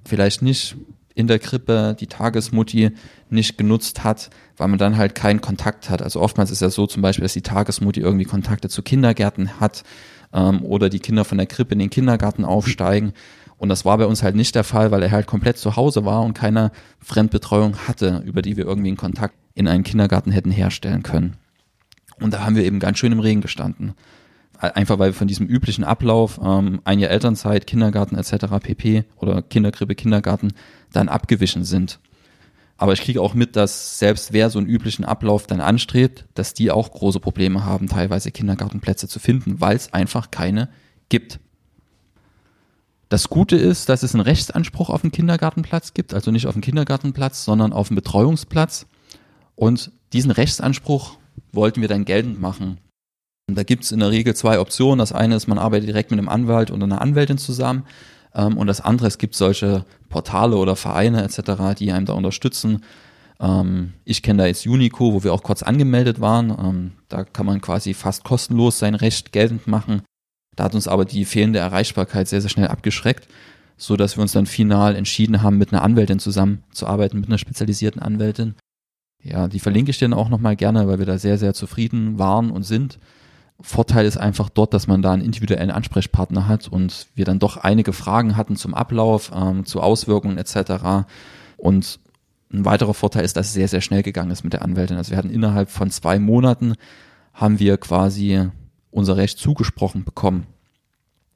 vielleicht 0.05 0.43
nicht 0.43 0.77
in 1.15 1.27
der 1.27 1.39
Krippe 1.39 1.95
die 1.99 2.07
Tagesmutti 2.07 2.93
nicht 3.29 3.59
genutzt 3.59 4.03
hat, 4.05 4.31
weil 4.57 4.69
man 4.69 4.79
dann 4.79 4.97
halt 4.97 5.15
keinen 5.15 5.41
Kontakt 5.41 5.91
hat. 5.91 6.01
Also 6.01 6.21
oftmals 6.21 6.51
ist 6.51 6.63
ja 6.63 6.71
so 6.71 6.87
zum 6.87 7.03
Beispiel, 7.03 7.23
dass 7.23 7.35
die 7.35 7.43
Tagesmutti 7.43 8.01
irgendwie 8.01 8.25
Kontakte 8.25 8.69
zu 8.69 8.83
Kindergärten 8.83 9.61
hat 9.61 9.83
ähm, 10.33 10.65
oder 10.65 10.89
die 10.89 11.01
Kinder 11.01 11.25
von 11.25 11.39
der 11.39 11.47
Krippe 11.47 11.73
in 11.73 11.79
den 11.79 11.91
Kindergarten 11.91 12.45
aufsteigen. 12.45 13.13
Und 13.59 13.69
das 13.69 13.85
war 13.85 13.99
bei 13.99 14.07
uns 14.07 14.23
halt 14.23 14.35
nicht 14.35 14.55
der 14.55 14.65
Fall, 14.65 14.91
weil 14.91 15.03
er 15.03 15.13
halt 15.13 15.27
komplett 15.27 15.57
zu 15.57 15.77
Hause 15.77 16.05
war 16.05 16.23
und 16.23 16.35
keine 16.35 16.73
Fremdbetreuung 16.99 17.77
hatte, 17.87 18.23
über 18.27 18.43
die 18.43 18.57
wir 18.57 18.67
irgendwie 18.67 18.89
einen 18.89 18.97
Kontakt 18.97 19.35
in 19.55 19.69
einen 19.69 19.85
Kindergarten 19.85 20.33
hätten 20.33 20.51
herstellen 20.51 21.03
können. 21.03 21.37
Und 22.21 22.35
da 22.35 22.45
haben 22.45 22.57
wir 22.57 22.65
eben 22.65 22.81
ganz 22.81 22.99
schön 22.99 23.13
im 23.13 23.21
Regen 23.21 23.41
gestanden. 23.41 23.95
Einfach 24.59 24.99
weil 24.99 25.11
wir 25.11 25.15
von 25.15 25.27
diesem 25.27 25.47
üblichen 25.47 25.83
Ablauf, 25.83 26.41
ähm, 26.43 26.81
ein 26.85 27.01
Jahr 27.01 27.11
Elternzeit, 27.11 27.67
Kindergarten 27.67 28.17
etc. 28.17 28.47
pp. 28.63 29.05
oder 29.17 29.43
Kinderkrippe, 29.43 29.97
Kindergarten, 29.97 30.53
dann 30.93 31.09
abgewichen 31.09 31.65
sind. 31.65 31.99
Aber 32.83 32.95
ich 32.95 33.03
kriege 33.03 33.23
auch 33.23 33.35
mit, 33.35 33.55
dass 33.55 34.01
selbst 34.01 34.33
wer 34.33 34.51
so 34.51 34.59
einen 34.59 34.67
üblichen 34.67 35.05
Ablauf 35.05 35.47
dann 35.47 35.61
anstrebt, 35.61 36.25
dass 36.35 36.53
die 36.53 36.73
auch 36.73 36.91
große 36.91 37.21
Probleme 37.21 37.65
haben, 37.65 37.87
teilweise 37.87 38.33
Kindergartenplätze 38.33 39.07
zu 39.07 39.21
finden, 39.21 39.61
weil 39.61 39.77
es 39.77 39.93
einfach 39.93 40.33
keine 40.33 40.69
gibt. 41.09 41.39
Das 43.09 43.29
Gute 43.29 43.55
ist, 43.55 43.89
dass 43.89 44.03
es 44.03 44.17
einen 44.17 44.25
Rechtsanspruch 44.25 44.91
auf 44.91 45.05
einen 45.05 45.13
Kindergartenplatz 45.13 45.95
gibt, 45.95 46.13
also 46.13 46.33
nicht 46.33 46.49
auf 46.49 46.57
einen 46.57 46.63
Kindergartenplatz, 46.63 47.45
sondern 47.45 47.73
auf 47.73 47.89
einen 47.89 47.95
Betreuungsplatz. 47.95 48.87
Und 49.55 49.93
diesen 50.13 50.33
Rechtsanspruch 50.33 51.19
wollten 51.53 51.83
wir 51.83 51.89
dann 51.89 52.05
geltend 52.05 52.41
machen. 52.41 52.79
Und 53.49 53.57
da 53.57 53.63
gibt 53.63 53.85
es 53.85 53.93
in 53.93 54.01
der 54.01 54.11
Regel 54.11 54.35
zwei 54.35 54.59
Optionen. 54.59 54.99
Das 54.99 55.13
eine 55.13 55.37
ist, 55.37 55.47
man 55.47 55.59
arbeitet 55.59 55.89
direkt 55.89 56.11
mit 56.11 56.19
einem 56.19 56.29
Anwalt 56.29 56.73
oder 56.73 56.83
einer 56.83 57.01
Anwältin 57.01 57.39
zusammen. 57.39 57.85
Ähm, 58.35 58.57
und 58.57 58.67
das 58.67 58.81
andere, 58.81 59.09
es 59.09 59.19
gibt 59.19 59.35
solche 59.35 59.85
Portale 60.09 60.57
oder 60.57 60.77
Vereine 60.77 61.23
etc., 61.23 61.79
die 61.79 61.93
einem 61.93 62.07
da 62.07 62.13
unterstützen. 62.13 62.83
Ähm, 63.41 63.95
ich 64.05 64.23
kenne 64.23 64.43
da 64.43 64.47
jetzt 64.47 64.67
Unico, 64.67 65.13
wo 65.13 65.25
wir 65.25 65.33
auch 65.33 65.43
kurz 65.43 65.63
angemeldet 65.63 66.21
waren. 66.21 66.51
Ähm, 66.51 66.93
da 67.09 67.25
kann 67.25 67.47
man 67.47 67.61
quasi 67.61 67.95
fast 67.95 68.25
kostenlos 68.25 68.79
sein 68.79 68.95
Recht 68.95 69.33
geltend 69.33 69.67
machen. 69.67 70.03
Da 70.55 70.65
hat 70.65 70.75
uns 70.75 70.89
aber 70.89 71.05
die 71.05 71.25
fehlende 71.25 71.59
Erreichbarkeit 71.59 72.29
sehr, 72.29 72.41
sehr 72.41 72.51
schnell 72.51 72.69
abgeschreckt, 72.69 73.27
so 73.77 73.97
dass 73.97 74.17
wir 74.17 74.23
uns 74.23 74.33
dann 74.33 74.47
final 74.47 74.95
entschieden 74.97 75.43
haben, 75.43 75.59
mit 75.59 75.73
einer 75.73 75.83
Anwältin 75.83 76.19
zusammenzuarbeiten, 76.19 77.19
mit 77.19 77.29
einer 77.29 77.39
spezialisierten 77.39 78.03
Anwältin. 78.03 78.55
Ja, 79.23 79.49
die 79.49 79.61
verlinke 79.61 79.91
ich 79.91 79.99
dir 79.99 80.09
dann 80.09 80.19
auch 80.19 80.29
nochmal 80.29 80.57
gerne, 80.57 80.89
weil 80.89 80.99
wir 80.99 81.07
da 81.07 81.17
sehr, 81.17 81.39
sehr 81.39 81.55
zufrieden 81.55 82.19
waren 82.19 82.51
und 82.51 82.65
sind. 82.65 82.99
Vorteil 83.63 84.07
ist 84.07 84.17
einfach 84.17 84.49
dort, 84.49 84.75
dass 84.75 84.87
man 84.87 85.03
da 85.03 85.13
einen 85.13 85.23
individuellen 85.23 85.71
Ansprechpartner 85.71 86.49
hat 86.49 86.69
und 86.69 87.07
wir 87.15 87.25
dann 87.25 87.39
doch 87.39 87.57
einige 87.57 87.93
Fragen 87.93 88.37
hatten 88.37 88.57
zum 88.57 88.75
Ablauf, 88.75 89.31
ähm, 89.35 89.65
zu 89.65 89.81
Auswirkungen 89.81 90.39
etc. 90.39 91.07
Und 91.57 92.01
ein 92.53 92.65
weiterer 92.65 92.95
Vorteil 92.95 93.25
ist, 93.25 93.37
dass 93.37 93.47
es 93.47 93.53
sehr, 93.55 93.69
sehr 93.69 93.81
schnell 93.81 94.03
gegangen 94.03 94.31
ist 94.31 94.45
mit 94.45 94.53
der 94.53 94.63
Anwältin. 94.63 94.97
Also 94.97 95.11
wir 95.11 95.19
hatten 95.19 95.31
innerhalb 95.31 95.71
von 95.71 95.91
zwei 95.91 96.19
Monaten 96.19 96.75
haben 97.33 97.59
wir 97.59 97.79
quasi 97.79 98.49
unser 98.91 99.17
Recht 99.17 99.39
zugesprochen 99.39 100.05
bekommen. 100.05 100.47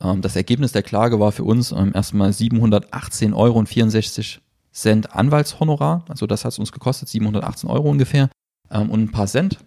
Ähm, 0.00 0.20
das 0.20 0.36
Ergebnis 0.36 0.72
der 0.72 0.82
Klage 0.82 1.18
war 1.20 1.32
für 1.32 1.44
uns 1.44 1.72
ähm, 1.72 1.92
erstmal 1.94 2.32
718 2.32 3.32
Euro 3.32 3.58
und 3.58 3.68
64 3.68 4.40
Cent 4.72 5.14
Anwaltshonorar. 5.14 6.04
Also 6.08 6.26
das 6.26 6.44
hat 6.44 6.52
es 6.52 6.58
uns 6.58 6.72
gekostet, 6.72 7.08
718 7.08 7.70
Euro 7.70 7.88
ungefähr 7.88 8.28
ähm, 8.70 8.90
und 8.90 9.00
ein 9.02 9.10
paar 9.10 9.26
Cent. 9.26 9.58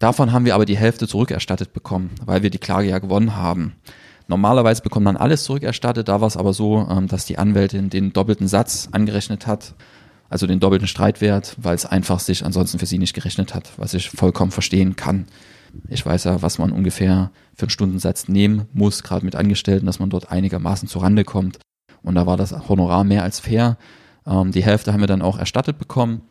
Davon 0.00 0.32
haben 0.32 0.46
wir 0.46 0.54
aber 0.54 0.64
die 0.64 0.78
Hälfte 0.78 1.06
zurückerstattet 1.06 1.74
bekommen, 1.74 2.10
weil 2.24 2.42
wir 2.42 2.48
die 2.48 2.58
Klage 2.58 2.88
ja 2.88 2.98
gewonnen 2.98 3.36
haben. 3.36 3.74
Normalerweise 4.28 4.80
bekommt 4.80 5.04
man 5.04 5.18
alles 5.18 5.44
zurückerstattet, 5.44 6.08
da 6.08 6.22
war 6.22 6.26
es 6.26 6.38
aber 6.38 6.54
so, 6.54 6.88
ähm, 6.90 7.06
dass 7.06 7.26
die 7.26 7.36
Anwältin 7.36 7.90
den 7.90 8.12
doppelten 8.14 8.48
Satz 8.48 8.88
angerechnet 8.92 9.46
hat, 9.46 9.74
also 10.30 10.46
den 10.46 10.58
doppelten 10.58 10.88
Streitwert, 10.88 11.54
weil 11.60 11.74
es 11.74 11.84
einfach 11.84 12.18
sich 12.18 12.46
ansonsten 12.46 12.78
für 12.78 12.86
sie 12.86 12.96
nicht 12.96 13.12
gerechnet 13.12 13.54
hat, 13.54 13.72
was 13.76 13.92
ich 13.92 14.08
vollkommen 14.08 14.52
verstehen 14.52 14.96
kann. 14.96 15.26
Ich 15.88 16.06
weiß 16.06 16.24
ja, 16.24 16.40
was 16.40 16.58
man 16.58 16.72
ungefähr 16.72 17.30
für 17.54 17.64
einen 17.64 17.70
Stundensatz 17.70 18.26
nehmen 18.26 18.68
muss, 18.72 19.02
gerade 19.02 19.24
mit 19.24 19.36
Angestellten, 19.36 19.84
dass 19.84 19.98
man 19.98 20.08
dort 20.08 20.32
einigermaßen 20.32 20.88
zurande 20.88 21.24
kommt. 21.24 21.58
Und 22.02 22.14
da 22.14 22.26
war 22.26 22.38
das 22.38 22.68
Honorar 22.70 23.04
mehr 23.04 23.22
als 23.22 23.38
fair. 23.38 23.76
Ähm, 24.26 24.50
die 24.50 24.64
Hälfte 24.64 24.94
haben 24.94 25.00
wir 25.00 25.08
dann 25.08 25.20
auch 25.20 25.38
erstattet 25.38 25.78
bekommen. 25.78 26.22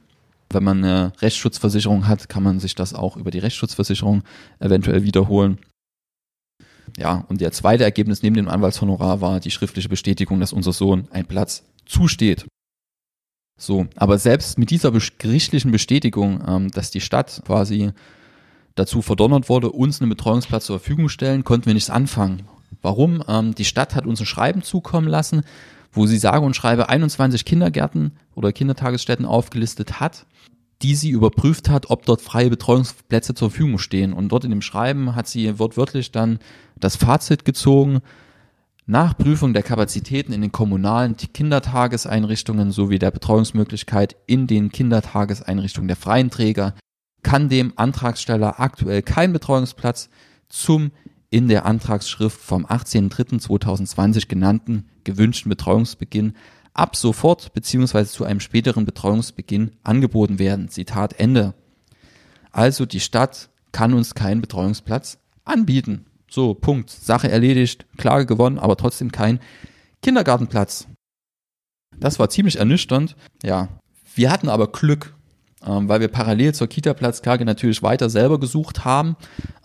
Wenn 0.51 0.63
man 0.63 0.83
eine 0.83 1.13
Rechtsschutzversicherung 1.21 2.07
hat, 2.07 2.27
kann 2.29 2.43
man 2.43 2.59
sich 2.59 2.75
das 2.75 2.93
auch 2.93 3.17
über 3.17 3.31
die 3.31 3.39
Rechtsschutzversicherung 3.39 4.23
eventuell 4.59 5.03
wiederholen. 5.03 5.59
Ja, 6.97 7.25
und 7.29 7.39
der 7.39 7.51
zweite 7.51 7.83
Ergebnis 7.83 8.23
neben 8.23 8.35
dem 8.35 8.47
Anwaltshonorar 8.47 9.21
war 9.21 9.39
die 9.39 9.51
schriftliche 9.51 9.89
Bestätigung, 9.89 10.39
dass 10.39 10.53
unser 10.53 10.73
Sohn 10.73 11.07
ein 11.11 11.25
Platz 11.25 11.63
zusteht. 11.85 12.45
So, 13.59 13.87
aber 13.95 14.17
selbst 14.17 14.57
mit 14.57 14.71
dieser 14.71 14.91
gerichtlichen 14.91 15.71
Bestätigung, 15.71 16.41
ähm, 16.47 16.71
dass 16.71 16.91
die 16.91 17.01
Stadt 17.01 17.41
quasi 17.45 17.91
dazu 18.75 19.01
verdonnert 19.01 19.49
wurde, 19.49 19.69
uns 19.71 20.01
einen 20.01 20.09
Betreuungsplatz 20.09 20.65
zur 20.65 20.79
Verfügung 20.79 21.09
stellen, 21.09 21.43
konnten 21.43 21.65
wir 21.65 21.73
nichts 21.73 21.89
anfangen. 21.89 22.43
Warum? 22.81 23.21
Ähm, 23.27 23.53
die 23.53 23.65
Stadt 23.65 23.95
hat 23.95 24.05
uns 24.05 24.21
ein 24.21 24.25
Schreiben 24.25 24.63
zukommen 24.63 25.07
lassen, 25.07 25.43
wo 25.91 26.05
sie 26.05 26.17
sage 26.17 26.45
und 26.45 26.55
schreibe 26.55 26.89
21 26.89 27.45
Kindergärten 27.45 28.11
oder 28.35 28.51
Kindertagesstätten 28.51 29.25
aufgelistet 29.25 29.99
hat, 29.99 30.25
die 30.81 30.95
sie 30.95 31.09
überprüft 31.09 31.69
hat, 31.69 31.89
ob 31.89 32.05
dort 32.05 32.21
freie 32.21 32.49
Betreuungsplätze 32.49 33.33
zur 33.33 33.49
Verfügung 33.49 33.79
stehen. 33.79 34.13
Und 34.13 34.29
dort 34.29 34.45
in 34.45 34.51
dem 34.51 34.61
Schreiben 34.61 35.15
hat 35.15 35.27
sie 35.27 35.59
wortwörtlich 35.59 36.11
dann 36.11 36.39
das 36.79 36.95
Fazit 36.95 37.43
gezogen, 37.43 38.01
nach 38.85 39.15
Prüfung 39.15 39.53
der 39.53 39.61
Kapazitäten 39.61 40.33
in 40.33 40.41
den 40.41 40.51
kommunalen 40.51 41.15
Kindertageseinrichtungen 41.15 42.71
sowie 42.71 42.97
der 42.97 43.11
Betreuungsmöglichkeit 43.11 44.15
in 44.25 44.47
den 44.47 44.71
Kindertageseinrichtungen 44.71 45.87
der 45.87 45.95
freien 45.95 46.31
Träger 46.31 46.73
kann 47.21 47.49
dem 47.49 47.73
Antragsteller 47.75 48.59
aktuell 48.59 49.03
kein 49.03 49.31
Betreuungsplatz 49.31 50.09
zum 50.47 50.91
in 51.29 51.47
der 51.47 51.65
Antragsschrift 51.65 52.39
vom 52.39 52.65
18.03.2020 52.65 54.27
genannten 54.27 54.89
gewünschten 55.03 55.49
Betreuungsbeginn 55.49 56.33
ab 56.73 56.95
sofort 56.95 57.53
beziehungsweise 57.53 58.11
zu 58.11 58.23
einem 58.25 58.39
späteren 58.39 58.85
Betreuungsbeginn 58.85 59.71
angeboten 59.83 60.39
werden. 60.39 60.69
Zitat 60.69 61.19
Ende. 61.19 61.53
Also 62.51 62.85
die 62.85 62.99
Stadt 62.99 63.49
kann 63.71 63.93
uns 63.93 64.15
keinen 64.15 64.41
Betreuungsplatz 64.41 65.19
anbieten. 65.45 66.05
So, 66.29 66.53
Punkt. 66.53 66.89
Sache 66.89 67.29
erledigt, 67.29 67.85
Klage 67.97 68.25
gewonnen, 68.25 68.59
aber 68.59 68.77
trotzdem 68.77 69.11
kein 69.11 69.39
Kindergartenplatz. 70.01 70.87
Das 71.97 72.19
war 72.19 72.29
ziemlich 72.29 72.57
ernüchternd. 72.57 73.15
Ja, 73.43 73.67
wir 74.15 74.31
hatten 74.31 74.49
aber 74.49 74.71
Glück 74.71 75.15
ähm, 75.65 75.89
weil 75.89 75.99
wir 75.99 76.07
parallel 76.07 76.53
zur 76.53 76.67
Kita-Platzklage 76.67 77.45
natürlich 77.45 77.83
weiter 77.83 78.09
selber 78.09 78.39
gesucht 78.39 78.85
haben 78.85 79.15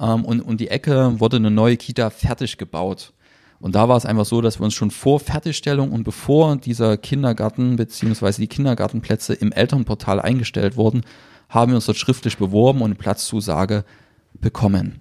ähm, 0.00 0.24
und, 0.24 0.40
und 0.40 0.61
die 0.61 0.68
Ecke 0.68 1.20
wurde 1.20 1.37
eine 1.37 1.50
neue 1.50 1.76
Kita 1.76 2.11
fertig 2.11 2.59
gebaut. 2.59 3.12
Und 3.61 3.74
da 3.74 3.88
war 3.88 3.96
es 3.96 4.04
einfach 4.04 4.26
so, 4.26 4.40
dass 4.40 4.61
wir 4.61 4.64
uns 4.64 4.74
schon 4.74 4.90
vor 4.90 5.20
Fertigstellung 5.20 5.92
und 5.92 6.04
bevor 6.04 6.57
dieser 6.57 6.96
Kindergarten 6.96 7.76
beziehungsweise 7.76 8.40
die 8.40 8.48
Kindergartenplätze 8.48 9.35
im 9.35 9.52
Elternportal 9.52 10.20
eingestellt 10.20 10.76
wurden, 10.76 11.02
haben 11.48 11.70
wir 11.70 11.76
uns 11.76 11.87
dort 11.87 11.96
schriftlich 11.96 12.37
beworben 12.37 12.80
und 12.80 12.87
eine 12.87 12.94
Platzzusage 12.96 13.85
bekommen. 14.35 15.00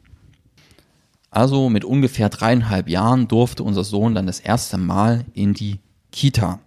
Also 1.32 1.70
mit 1.70 1.84
ungefähr 1.84 2.30
dreieinhalb 2.30 2.88
Jahren 2.88 3.28
durfte 3.28 3.64
unser 3.64 3.84
Sohn 3.84 4.14
dann 4.14 4.28
das 4.28 4.40
erste 4.40 4.78
Mal 4.78 5.26
in 5.34 5.56
die 5.56 5.80
Kita 6.12 6.60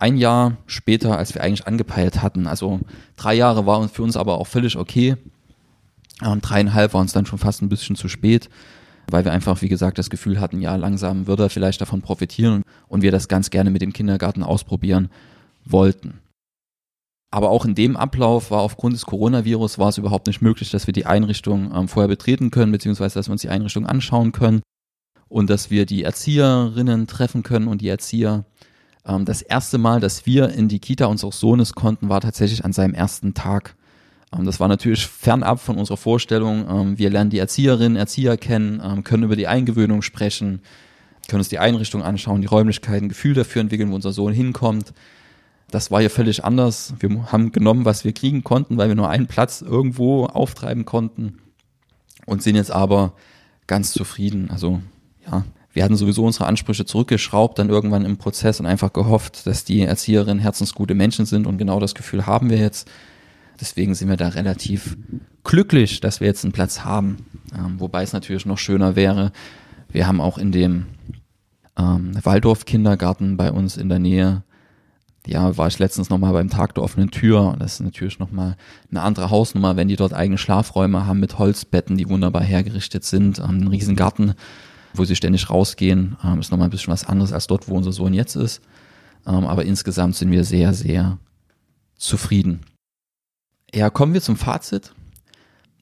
ein 0.00 0.16
Jahr 0.16 0.56
später, 0.66 1.16
als 1.16 1.34
wir 1.34 1.42
eigentlich 1.42 1.66
angepeilt 1.66 2.22
hatten. 2.22 2.46
Also 2.46 2.80
drei 3.16 3.34
Jahre 3.34 3.66
war 3.66 3.86
für 3.88 4.02
uns 4.02 4.16
aber 4.16 4.38
auch 4.38 4.46
völlig 4.46 4.76
okay. 4.76 5.16
Ähm, 6.22 6.40
dreieinhalb 6.40 6.94
war 6.94 7.00
uns 7.00 7.12
dann 7.12 7.26
schon 7.26 7.38
fast 7.38 7.62
ein 7.62 7.68
bisschen 7.68 7.96
zu 7.96 8.08
spät, 8.08 8.48
weil 9.10 9.24
wir 9.24 9.32
einfach, 9.32 9.60
wie 9.62 9.68
gesagt, 9.68 9.98
das 9.98 10.10
Gefühl 10.10 10.40
hatten, 10.40 10.60
ja, 10.60 10.74
langsam 10.76 11.26
würde 11.26 11.44
er 11.44 11.50
vielleicht 11.50 11.80
davon 11.80 12.02
profitieren 12.02 12.62
und 12.88 13.02
wir 13.02 13.12
das 13.12 13.28
ganz 13.28 13.50
gerne 13.50 13.70
mit 13.70 13.82
dem 13.82 13.92
Kindergarten 13.92 14.42
ausprobieren 14.42 15.10
wollten. 15.64 16.20
Aber 17.30 17.50
auch 17.50 17.64
in 17.64 17.74
dem 17.74 17.96
Ablauf 17.96 18.50
war 18.50 18.60
aufgrund 18.60 18.94
des 18.94 19.06
Coronavirus 19.06 19.78
war 19.78 19.90
es 19.90 19.98
überhaupt 19.98 20.26
nicht 20.26 20.42
möglich, 20.42 20.70
dass 20.70 20.86
wir 20.86 20.92
die 20.92 21.06
Einrichtung 21.06 21.72
ähm, 21.74 21.88
vorher 21.88 22.08
betreten 22.08 22.50
können, 22.50 22.72
beziehungsweise 22.72 23.14
dass 23.14 23.28
wir 23.28 23.32
uns 23.32 23.42
die 23.42 23.50
Einrichtung 23.50 23.86
anschauen 23.86 24.32
können 24.32 24.62
und 25.28 25.48
dass 25.48 25.70
wir 25.70 25.86
die 25.86 26.02
Erzieherinnen 26.02 27.06
treffen 27.06 27.42
können 27.42 27.68
und 27.68 27.82
die 27.82 27.88
Erzieher 27.88 28.44
ähm, 29.06 29.24
das 29.24 29.42
erste 29.42 29.78
Mal, 29.78 30.00
dass 30.00 30.26
wir 30.26 30.50
in 30.50 30.68
die 30.68 30.78
Kita 30.78 31.06
unseres 31.06 31.40
Sohnes 31.40 31.74
konnten, 31.74 32.08
war 32.08 32.20
tatsächlich 32.20 32.64
an 32.64 32.72
seinem 32.72 32.94
ersten 32.94 33.34
Tag. 33.34 33.74
Ähm, 34.36 34.44
das 34.44 34.60
war 34.60 34.68
natürlich 34.68 35.06
fernab 35.06 35.60
von 35.60 35.76
unserer 35.76 35.96
Vorstellung. 35.96 36.66
Ähm, 36.68 36.98
wir 36.98 37.10
lernen 37.10 37.30
die 37.30 37.38
Erzieherinnen, 37.38 37.96
Erzieher 37.96 38.36
kennen, 38.36 38.80
ähm, 38.84 39.04
können 39.04 39.24
über 39.24 39.36
die 39.36 39.46
Eingewöhnung 39.46 40.02
sprechen, 40.02 40.60
können 41.28 41.40
uns 41.40 41.48
die 41.48 41.58
Einrichtung 41.58 42.02
anschauen, 42.02 42.40
die 42.40 42.46
Räumlichkeiten, 42.46 43.08
Gefühl 43.08 43.34
dafür 43.34 43.60
entwickeln, 43.60 43.90
wo 43.90 43.94
unser 43.94 44.12
Sohn 44.12 44.32
hinkommt. 44.32 44.92
Das 45.70 45.90
war 45.92 46.00
hier 46.00 46.10
völlig 46.10 46.44
anders. 46.44 46.94
Wir 46.98 47.30
haben 47.30 47.52
genommen, 47.52 47.84
was 47.84 48.04
wir 48.04 48.12
kriegen 48.12 48.42
konnten, 48.42 48.76
weil 48.76 48.88
wir 48.88 48.96
nur 48.96 49.08
einen 49.08 49.28
Platz 49.28 49.62
irgendwo 49.62 50.26
auftreiben 50.26 50.84
konnten 50.84 51.38
und 52.26 52.42
sind 52.42 52.56
jetzt 52.56 52.72
aber 52.72 53.12
ganz 53.68 53.92
zufrieden. 53.92 54.50
Also 54.50 54.80
ja, 55.24 55.44
Wir 55.72 55.84
hatten 55.84 55.96
sowieso 55.96 56.24
unsere 56.24 56.46
Ansprüche 56.46 56.84
zurückgeschraubt, 56.84 57.58
dann 57.58 57.68
irgendwann 57.68 58.04
im 58.04 58.16
Prozess 58.16 58.58
und 58.58 58.66
einfach 58.66 58.92
gehofft, 58.92 59.46
dass 59.46 59.64
die 59.64 59.82
Erzieherinnen 59.82 60.40
herzensgute 60.40 60.94
Menschen 60.94 61.26
sind 61.26 61.46
und 61.46 61.58
genau 61.58 61.78
das 61.78 61.94
Gefühl 61.94 62.26
haben 62.26 62.50
wir 62.50 62.58
jetzt. 62.58 62.90
Deswegen 63.60 63.94
sind 63.94 64.08
wir 64.08 64.16
da 64.16 64.28
relativ 64.28 64.96
glücklich, 65.44 66.00
dass 66.00 66.20
wir 66.20 66.26
jetzt 66.26 66.44
einen 66.44 66.52
Platz 66.52 66.84
haben. 66.84 67.26
Ähm, 67.54 67.78
wobei 67.78 68.02
es 68.02 68.12
natürlich 68.12 68.46
noch 68.46 68.58
schöner 68.58 68.96
wäre. 68.96 69.32
Wir 69.90 70.06
haben 70.06 70.20
auch 70.20 70.38
in 70.38 70.50
dem 70.50 70.86
ähm, 71.78 72.12
Waldorf-Kindergarten 72.22 73.36
bei 73.36 73.52
uns 73.52 73.76
in 73.76 73.88
der 73.88 73.98
Nähe 73.98 74.42
ja, 75.26 75.56
war 75.56 75.68
ich 75.68 75.78
letztens 75.78 76.08
nochmal 76.08 76.32
beim 76.32 76.48
Tag 76.48 76.74
der 76.74 76.82
offenen 76.82 77.10
Tür. 77.10 77.54
Das 77.58 77.74
ist 77.74 77.80
natürlich 77.80 78.18
nochmal 78.18 78.56
eine 78.90 79.02
andere 79.02 79.30
Hausnummer, 79.30 79.76
wenn 79.76 79.88
die 79.88 79.96
dort 79.96 80.14
eigene 80.14 80.38
Schlafräume 80.38 81.06
haben 81.06 81.20
mit 81.20 81.38
Holzbetten, 81.38 81.96
die 81.96 82.08
wunderbar 82.08 82.42
hergerichtet 82.42 83.04
sind, 83.04 83.38
ähm, 83.38 83.44
einen 83.44 83.68
riesen 83.68 83.96
Garten, 83.96 84.34
wo 84.94 85.04
sie 85.04 85.16
ständig 85.16 85.50
rausgehen. 85.50 86.16
Ähm, 86.24 86.40
ist 86.40 86.50
nochmal 86.50 86.68
ein 86.68 86.70
bisschen 86.70 86.92
was 86.92 87.04
anderes 87.04 87.32
als 87.32 87.46
dort, 87.46 87.68
wo 87.68 87.76
unser 87.76 87.92
Sohn 87.92 88.14
jetzt 88.14 88.36
ist. 88.36 88.60
Ähm, 89.26 89.46
aber 89.46 89.64
insgesamt 89.64 90.16
sind 90.16 90.30
wir 90.30 90.44
sehr, 90.44 90.74
sehr 90.74 91.18
zufrieden. 91.96 92.60
Ja, 93.74 93.90
kommen 93.90 94.14
wir 94.14 94.22
zum 94.22 94.36
Fazit. 94.36 94.92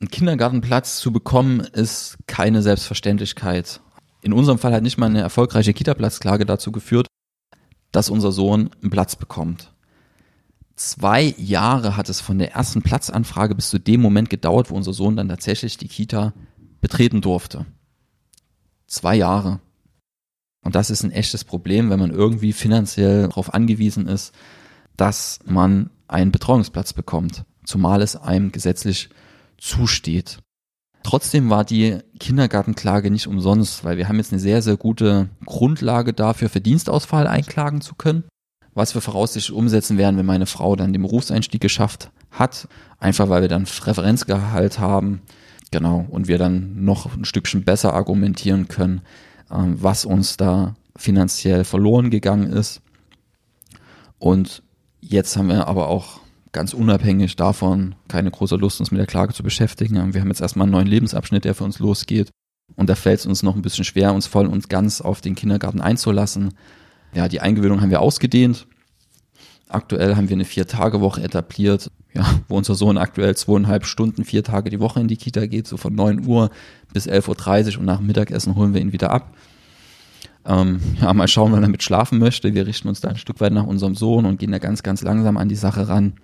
Ein 0.00 0.08
Kindergartenplatz 0.08 0.98
zu 0.98 1.12
bekommen 1.12 1.60
ist 1.60 2.18
keine 2.26 2.62
Selbstverständlichkeit. 2.62 3.80
In 4.20 4.32
unserem 4.32 4.58
Fall 4.58 4.72
hat 4.72 4.82
nicht 4.82 4.98
mal 4.98 5.06
eine 5.06 5.20
erfolgreiche 5.20 5.72
Kita-Platzklage 5.72 6.44
dazu 6.44 6.70
geführt, 6.70 7.06
dass 7.92 8.10
unser 8.10 8.32
Sohn 8.32 8.70
einen 8.82 8.90
Platz 8.90 9.16
bekommt. 9.16 9.72
Zwei 10.76 11.34
Jahre 11.38 11.96
hat 11.96 12.08
es 12.08 12.20
von 12.20 12.38
der 12.38 12.52
ersten 12.52 12.82
Platzanfrage 12.82 13.54
bis 13.54 13.70
zu 13.70 13.80
dem 13.80 14.00
Moment 14.00 14.30
gedauert, 14.30 14.70
wo 14.70 14.76
unser 14.76 14.92
Sohn 14.92 15.16
dann 15.16 15.28
tatsächlich 15.28 15.76
die 15.76 15.88
Kita 15.88 16.32
betreten 16.80 17.20
durfte. 17.20 17.66
Zwei 18.88 19.16
Jahre. 19.16 19.60
Und 20.64 20.74
das 20.74 20.90
ist 20.90 21.04
ein 21.04 21.12
echtes 21.12 21.44
Problem, 21.44 21.90
wenn 21.90 22.00
man 22.00 22.10
irgendwie 22.10 22.52
finanziell 22.52 23.28
darauf 23.28 23.54
angewiesen 23.54 24.08
ist, 24.08 24.34
dass 24.96 25.38
man 25.44 25.90
einen 26.08 26.32
Betreuungsplatz 26.32 26.92
bekommt, 26.92 27.44
zumal 27.64 28.02
es 28.02 28.16
einem 28.16 28.50
gesetzlich 28.50 29.10
zusteht. 29.58 30.38
Trotzdem 31.02 31.48
war 31.48 31.64
die 31.64 31.98
Kindergartenklage 32.18 33.10
nicht 33.10 33.28
umsonst, 33.28 33.84
weil 33.84 33.96
wir 33.96 34.08
haben 34.08 34.16
jetzt 34.16 34.32
eine 34.32 34.40
sehr, 34.40 34.62
sehr 34.62 34.76
gute 34.76 35.28
Grundlage 35.46 36.12
dafür, 36.12 36.48
für 36.48 36.60
Dienstausfall 36.60 37.26
einklagen 37.26 37.80
zu 37.80 37.94
können. 37.94 38.24
Was 38.74 38.94
wir 38.94 39.00
voraussichtlich 39.00 39.56
umsetzen 39.56 39.98
werden, 39.98 40.16
wenn 40.16 40.26
meine 40.26 40.46
Frau 40.46 40.76
dann 40.76 40.92
den 40.92 41.02
Berufseinstieg 41.02 41.60
geschafft 41.60 42.10
hat. 42.30 42.68
Einfach 42.98 43.28
weil 43.28 43.42
wir 43.42 43.48
dann 43.48 43.64
Referenzgehalt 43.64 44.78
haben. 44.78 45.22
Genau. 45.70 46.06
Und 46.08 46.28
wir 46.28 46.38
dann 46.38 46.84
noch 46.84 47.14
ein 47.14 47.24
Stückchen 47.24 47.64
besser 47.64 47.94
argumentieren 47.94 48.68
können, 48.68 49.02
ähm, 49.50 49.76
was 49.80 50.04
uns 50.04 50.36
da 50.36 50.74
finanziell 50.96 51.64
verloren 51.64 52.10
gegangen 52.10 52.50
ist. 52.52 52.80
Und 54.18 54.62
jetzt 55.00 55.36
haben 55.36 55.48
wir 55.48 55.66
aber 55.68 55.88
auch 55.88 56.20
ganz 56.52 56.74
unabhängig 56.74 57.36
davon 57.36 57.94
keine 58.08 58.30
große 58.30 58.56
Lust, 58.56 58.80
uns 58.80 58.90
mit 58.90 58.98
der 58.98 59.06
Klage 59.06 59.32
zu 59.32 59.42
beschäftigen. 59.42 60.14
Wir 60.14 60.20
haben 60.20 60.28
jetzt 60.28 60.40
erstmal 60.40 60.64
einen 60.64 60.72
neuen 60.72 60.86
Lebensabschnitt, 60.86 61.44
der 61.44 61.54
für 61.54 61.64
uns 61.64 61.78
losgeht. 61.78 62.30
Und 62.74 62.88
da 62.88 62.94
fällt 62.94 63.20
es 63.20 63.26
uns 63.26 63.42
noch 63.42 63.54
ein 63.54 63.62
bisschen 63.62 63.84
schwer, 63.84 64.12
uns 64.12 64.26
voll 64.26 64.46
und 64.46 64.68
ganz 64.68 65.00
auf 65.00 65.20
den 65.20 65.34
Kindergarten 65.34 65.80
einzulassen. 65.80 66.54
Ja, 67.14 67.28
die 67.28 67.40
Eingewöhnung 67.40 67.80
haben 67.80 67.90
wir 67.90 68.00
ausgedehnt. 68.00 68.66
Aktuell 69.68 70.16
haben 70.16 70.28
wir 70.28 70.36
eine 70.36 70.44
Vier-Tage-Woche 70.44 71.22
etabliert, 71.22 71.90
ja, 72.18 72.26
wo 72.48 72.56
unser 72.56 72.74
Sohn 72.74 72.98
aktuell 72.98 73.34
zweieinhalb 73.36 73.86
Stunden, 73.86 74.24
vier 74.24 74.44
Tage 74.44 74.68
die 74.68 74.80
Woche 74.80 75.00
in 75.00 75.08
die 75.08 75.16
Kita 75.16 75.46
geht, 75.46 75.66
so 75.66 75.76
von 75.76 75.94
neun 75.94 76.26
Uhr 76.26 76.50
bis 76.92 77.06
elf 77.06 77.28
Uhr 77.28 77.36
dreißig 77.36 77.78
und 77.78 77.86
nach 77.86 77.98
dem 77.98 78.06
Mittagessen 78.06 78.56
holen 78.56 78.74
wir 78.74 78.80
ihn 78.80 78.92
wieder 78.92 79.10
ab. 79.10 79.34
Ähm, 80.44 80.80
ja, 81.00 81.12
mal 81.14 81.28
schauen, 81.28 81.52
wann 81.52 81.62
er 81.62 81.68
mit 81.68 81.82
schlafen 81.82 82.18
möchte. 82.18 82.54
Wir 82.54 82.66
richten 82.66 82.88
uns 82.88 83.00
da 83.00 83.08
ein 83.08 83.16
Stück 83.16 83.40
weit 83.40 83.52
nach 83.52 83.66
unserem 83.66 83.94
Sohn 83.94 84.26
und 84.26 84.38
gehen 84.38 84.52
da 84.52 84.58
ganz, 84.58 84.82
ganz 84.82 85.02
langsam 85.02 85.36
an 85.36 85.48
die 85.48 85.54
Sache 85.54 85.88
ran 85.88 86.14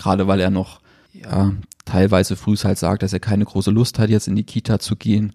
gerade 0.00 0.26
weil 0.26 0.40
er 0.40 0.50
noch 0.50 0.80
ja, 1.12 1.52
teilweise 1.84 2.36
früh 2.36 2.56
halt 2.56 2.78
sagt, 2.78 3.02
dass 3.02 3.12
er 3.12 3.20
keine 3.20 3.44
große 3.44 3.70
Lust 3.70 3.98
hat, 3.98 4.10
jetzt 4.10 4.28
in 4.28 4.36
die 4.36 4.44
Kita 4.44 4.78
zu 4.78 4.96
gehen. 4.96 5.32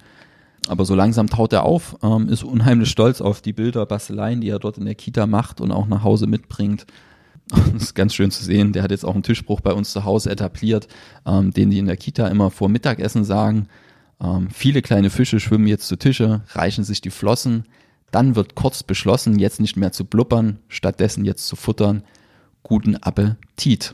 Aber 0.68 0.86
so 0.86 0.96
langsam 0.96 1.30
taut 1.30 1.54
er 1.54 1.64
auf, 1.64 1.96
ähm, 2.02 2.28
ist 2.28 2.44
unheimlich 2.44 2.90
stolz 2.90 3.22
auf 3.22 3.42
die 3.42 3.54
Bilder, 3.54 3.86
Basteleien, 3.86 4.42
die 4.42 4.50
er 4.50 4.60
dort 4.60 4.78
in 4.78 4.86
der 4.86 4.96
Kita 4.96 5.28
macht 5.28 5.62
und 5.62 5.72
auch 5.72 5.86
nach 5.86 6.04
Hause 6.04 6.28
mitbringt. 6.28 6.88
Das 7.74 7.84
ist 7.84 7.96
ganz 7.96 8.14
schön 8.14 8.32
zu 8.32 8.44
sehen. 8.44 8.74
Der 8.74 8.84
hat 8.84 8.92
jetzt 8.92 9.06
auch 9.06 9.14
einen 9.14 9.24
Tischbruch 9.24 9.62
bei 9.62 9.74
uns 9.74 9.92
zu 9.92 10.04
Hause 10.04 10.32
etabliert, 10.32 10.88
ähm, 11.26 11.52
den 11.52 11.70
die 11.70 11.80
in 11.80 11.86
der 11.86 11.98
Kita 11.98 12.28
immer 12.28 12.52
vor 12.52 12.70
Mittagessen 12.70 13.24
sagen. 13.24 13.68
Ähm, 14.22 14.50
viele 14.50 14.82
kleine 14.82 15.10
Fische 15.10 15.40
schwimmen 15.40 15.68
jetzt 15.68 15.88
zu 15.88 15.98
Tische, 15.98 16.42
reichen 16.50 16.84
sich 16.84 17.02
die 17.02 17.10
Flossen. 17.10 17.66
Dann 18.12 18.36
wird 18.36 18.56
kurz 18.56 18.84
beschlossen, 18.84 19.40
jetzt 19.40 19.60
nicht 19.60 19.76
mehr 19.76 19.92
zu 19.92 20.06
blubbern, 20.06 20.60
stattdessen 20.70 21.26
jetzt 21.26 21.48
zu 21.48 21.56
futtern. 21.56 22.04
Guten 22.64 22.96
Appetit. 22.96 23.94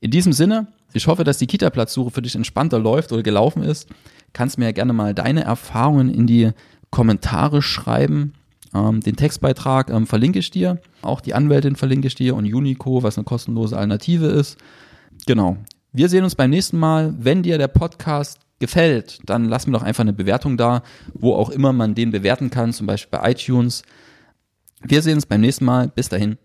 In 0.00 0.10
diesem 0.10 0.32
Sinne, 0.32 0.68
ich 0.92 1.06
hoffe, 1.06 1.24
dass 1.24 1.38
die 1.38 1.46
Kita-Platzsuche 1.46 2.10
für 2.10 2.22
dich 2.22 2.36
entspannter 2.36 2.78
läuft 2.78 3.12
oder 3.12 3.22
gelaufen 3.22 3.62
ist. 3.62 3.88
Kannst 4.32 4.58
mir 4.58 4.66
ja 4.66 4.72
gerne 4.72 4.92
mal 4.92 5.14
deine 5.14 5.44
Erfahrungen 5.44 6.12
in 6.12 6.26
die 6.26 6.50
Kommentare 6.90 7.62
schreiben. 7.62 8.34
Ähm, 8.74 9.00
den 9.00 9.16
Textbeitrag 9.16 9.90
ähm, 9.90 10.06
verlinke 10.06 10.38
ich 10.38 10.50
dir. 10.50 10.80
Auch 11.02 11.20
die 11.20 11.34
Anwältin 11.34 11.76
verlinke 11.76 12.06
ich 12.06 12.14
dir 12.14 12.34
und 12.34 12.52
Unico, 12.52 13.02
was 13.02 13.18
eine 13.18 13.24
kostenlose 13.24 13.76
Alternative 13.76 14.26
ist. 14.26 14.58
Genau. 15.26 15.56
Wir 15.92 16.08
sehen 16.08 16.24
uns 16.24 16.34
beim 16.34 16.50
nächsten 16.50 16.78
Mal. 16.78 17.14
Wenn 17.18 17.42
dir 17.42 17.58
der 17.58 17.68
Podcast 17.68 18.40
gefällt, 18.58 19.20
dann 19.26 19.46
lass 19.46 19.66
mir 19.66 19.72
doch 19.72 19.82
einfach 19.82 20.02
eine 20.02 20.12
Bewertung 20.12 20.56
da, 20.56 20.82
wo 21.12 21.34
auch 21.34 21.50
immer 21.50 21.72
man 21.72 21.94
den 21.94 22.10
bewerten 22.10 22.48
kann, 22.48 22.72
zum 22.72 22.86
Beispiel 22.86 23.18
bei 23.18 23.30
iTunes. 23.30 23.82
Wir 24.82 25.02
sehen 25.02 25.16
uns 25.16 25.26
beim 25.26 25.40
nächsten 25.40 25.64
Mal. 25.64 25.88
Bis 25.88 26.08
dahin. 26.08 26.38